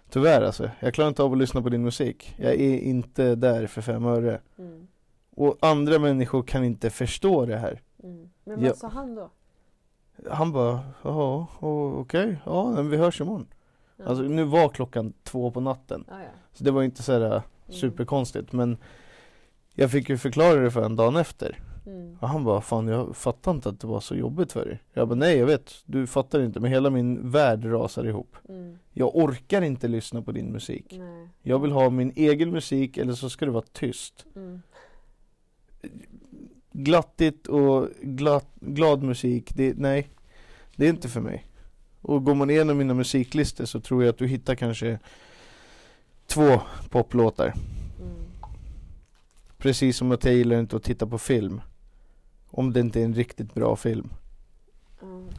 [0.10, 2.36] Tyvärr alltså, jag klarar inte av att lyssna på din musik.
[2.38, 4.42] Jag är inte där för fem öre.
[4.58, 4.88] Mm.
[5.36, 7.82] Och andra människor kan inte förstå det här.
[8.04, 8.30] Mm.
[8.44, 8.74] Men vad Ja.
[8.74, 9.30] sa han då?
[10.32, 11.48] Han bara, ja,
[12.00, 13.48] okej, ja men vi hörs imorgon.
[13.98, 14.06] Ja.
[14.06, 16.06] Alltså nu var klockan två på natten.
[16.08, 16.30] ah, ja.
[16.54, 18.78] Så det var inte så här äh, superkonstigt men
[19.74, 21.60] jag fick ju förklara det för en dagen efter.
[21.86, 22.18] Mm.
[22.20, 24.80] Och han bara, fan jag fattar inte att det var så jobbigt för dig.
[24.94, 28.36] Jag bara, nej jag vet, du fattar inte men hela min värld rasar ihop.
[28.50, 28.78] Mm.
[28.92, 30.86] Jag orkar inte lyssna på din musik.
[30.90, 31.30] Nej.
[31.42, 34.26] Jag vill ha min egen musik eller så ska det vara tyst.
[34.36, 34.62] Mm.
[36.72, 40.10] Glattigt och glatt, glad musik, det, nej.
[40.76, 41.48] Det är inte för mig.
[42.02, 45.00] Och går man igenom mina musiklistor så tror jag att du hittar kanske
[46.28, 47.54] två poplåtar.
[48.02, 48.14] Mm.
[49.58, 51.62] Precis som att jag gillar inte att titta på film.
[52.56, 54.10] Om det inte är en riktigt bra film.
[55.02, 55.30] Mm.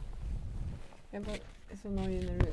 [1.11, 1.35] Jag bara,
[1.71, 2.45] så så nojig när du...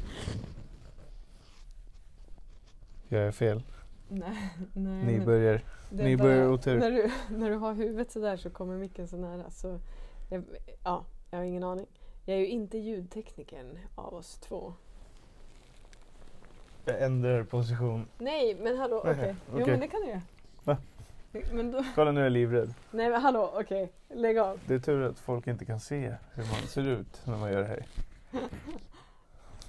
[3.08, 3.62] Jag är fel.
[4.08, 5.20] Nej, nej.
[5.20, 5.60] Börjar.
[5.90, 6.78] det är ni bara- börjar otur.
[6.78, 9.50] När du, när du har huvudet sådär så kommer micken så nära.
[9.50, 9.78] Så
[10.30, 10.44] jag,
[10.84, 11.86] ja, jag har ingen aning.
[12.24, 14.74] Jag är ju inte ljudteknikern av oss två.
[16.84, 18.06] Jag ändrar position.
[18.18, 19.16] Nej, men hallå, okej.
[19.16, 19.66] Nej, Jo, okej.
[19.70, 20.22] men det kan du göra.
[21.72, 22.74] Då, Kolla nu är jag livrädd.
[22.90, 23.92] nej, men hallå, okej.
[24.08, 24.60] Lägg av.
[24.66, 27.60] Det är tur att folk inte kan se hur man ser ut när man gör
[27.60, 27.86] det här.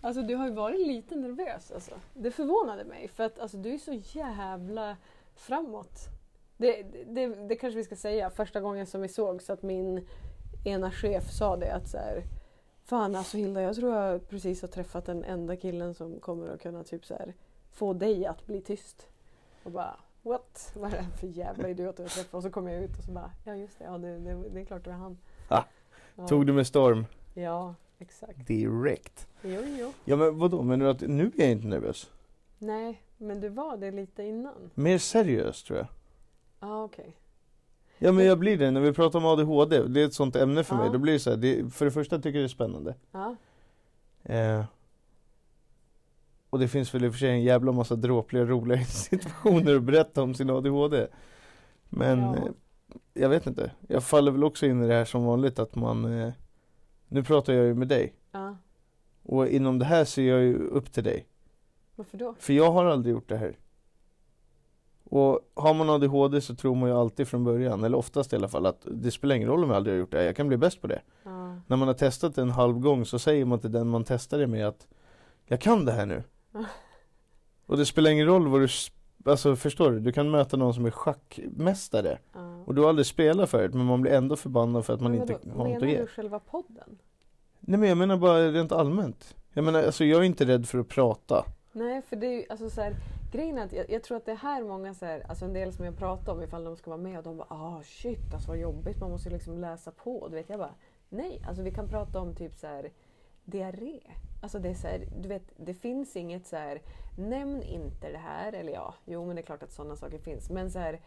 [0.02, 1.92] Alltså du har ju varit lite nervös alltså.
[2.14, 4.98] Det förvånade mig för att alltså, du är så jävla
[5.36, 6.00] framåt.
[6.58, 8.30] Det, det, det kanske vi ska säga.
[8.30, 10.08] Första gången som vi såg så att min
[10.66, 12.24] ena chef sa det att så här,
[12.86, 16.62] Fan alltså Hilda, jag tror jag precis har träffat den enda killen som kommer att
[16.62, 17.34] kunna typ så här,
[17.72, 19.08] få dig att bli tyst.
[19.64, 20.72] Och bara what?
[20.76, 22.38] Vad är det för jävla idiot jag träffar?
[22.38, 24.62] Och så kom jag ut och så bara ja just det, ja, det, det, det
[24.62, 25.18] är klart det var han.
[25.48, 25.64] Ah,
[26.16, 26.28] ja.
[26.28, 27.06] Tog du med storm?
[27.34, 28.48] Ja, exakt.
[28.48, 29.28] Direkt.
[29.42, 29.94] Jo, jo.
[30.06, 32.10] Ja men vadå, menar du att nu är jag inte nervös?
[32.60, 34.70] Nej, men du var det lite innan.
[34.74, 35.88] Mer seriös tror jag.
[36.60, 37.18] Ja, ah, okej.
[37.98, 40.64] Ja men jag blir det när vi pratar om ADHD, det är ett sånt ämne
[40.64, 40.82] för Ja.
[40.82, 40.90] mig.
[40.92, 42.96] Då blir det så här, det, för det första tycker jag det är spännande.
[43.12, 43.36] Ja.
[44.24, 44.64] Eh,
[46.54, 49.84] och det finns väl i och för sig en jävla massa dråpliga roliga situationer att
[49.84, 51.08] berätta om sin ADHD.
[51.90, 52.36] Men Ja.
[52.36, 52.44] eh,
[53.14, 53.72] jag vet inte.
[53.88, 56.34] Jag faller väl också in i det här som vanligt att man eh,
[57.08, 58.14] Nu pratar jag ju med dig.
[58.32, 58.58] ja.
[59.24, 61.28] Och inom det här ser jag ju upp till dig.
[61.96, 62.36] Varför då?
[62.40, 63.58] För jag har aldrig gjort det här.
[65.04, 68.48] Och har man ADHD så tror man ju alltid från början, eller oftast i alla
[68.48, 70.48] fall, att det spelar ingen roll om jag aldrig har gjort det här, jag kan
[70.48, 71.02] bli bäst på det.
[71.24, 71.56] Ja.
[71.68, 74.48] När man har testat en halv gång så säger man till den man testar det
[74.48, 74.88] med att
[75.46, 76.24] Jag kan det här nu.
[77.66, 78.68] Och det spelar ingen roll vad du,
[79.26, 80.00] alltså förstår du?
[80.00, 82.64] Du kan möta någon som är schackmästare ja.
[82.66, 85.22] och du har aldrig spelat förut men man blir ändå förbannad för att man Men
[85.22, 86.02] inte har något Menar att ge.
[86.02, 86.98] du själva podden?
[87.60, 89.36] Nej men jag menar bara rent allmänt.
[89.54, 91.46] Jag menar alltså jag är inte rädd för att prata.
[91.72, 92.96] Nej, för det är ju alltså så här,
[93.32, 95.54] grejen är att jag, jag tror att det är här många så här, alltså en
[95.54, 98.34] del som jag pratar om ifall de ska vara med och de bara ah shit
[98.34, 100.28] alltså vad jobbigt man måste liksom läsa på.
[100.30, 100.74] Du vet jag bara
[101.10, 102.90] nej, alltså vi kan prata om typ så här
[103.46, 104.00] diarré.
[104.42, 106.82] Alltså det är så här, du vet det finns inget så här
[107.18, 110.50] nämn inte det här eller ja, jo men det är klart att sådana saker finns
[110.50, 111.00] men så här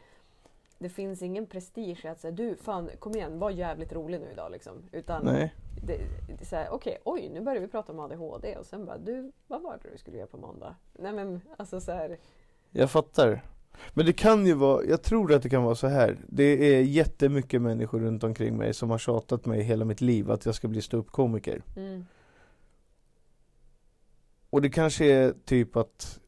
[0.79, 4.27] det finns ingen prestige i att säga du fan kom igen var jävligt rolig nu
[4.33, 4.73] idag liksom.
[4.93, 5.55] Utan Nej.
[5.87, 8.87] det, det är så här, okej, oj, nu börjar vi prata om ADHD och sen
[8.87, 10.75] bara, du, vad var det du skulle göra på måndag?
[10.93, 12.19] Nej men alltså så här,
[12.71, 13.43] Jag fattar.
[13.95, 16.17] Men det kan ju vara, jag tror att det kan vara så här.
[16.29, 20.47] Det är jättemycket människor runt omkring mig som har tjatat mig hela mitt liv att
[20.47, 21.63] jag ska bli ståuppkomiker.
[21.77, 22.07] mm,
[24.51, 26.21] Och det kanske är typ att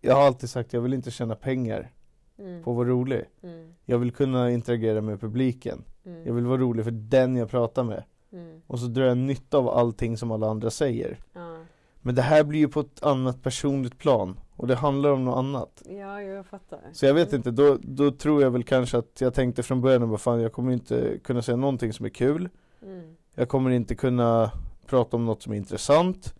[0.00, 1.90] Jag har alltid sagt att jag vill inte tjäna pengar
[2.38, 3.24] mm, på att vara rolig.
[3.42, 5.84] mm, Jag vill kunna interagera med publiken.
[6.04, 8.04] mm, Jag vill vara rolig för den jag pratar med.
[8.32, 11.18] mm, Och så drar jag nytta av allting som alla andra säger.
[11.32, 11.56] ja,
[12.00, 14.40] Men det här blir ju på ett annat personligt plan.
[14.56, 15.82] Och det handlar om något annat.
[15.88, 16.80] ja, jag fattar.
[16.92, 19.80] Så jag vet Mm, inte, då, då tror jag väl kanske att jag tänkte från
[19.80, 22.48] början vad fan jag kommer inte kunna säga någonting som är kul.
[22.82, 24.50] Mm, Jag kommer inte kunna
[24.86, 26.34] prata om något som är intressant.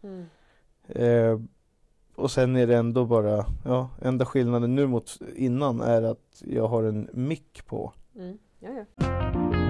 [0.89, 1.41] Eh,
[2.15, 6.69] och sen är det ändå bara, ja, enda skillnaden nu mot innan är att jag
[6.69, 7.93] har en mick på.
[8.17, 8.39] Mm.
[8.61, 9.62] Ja, ja.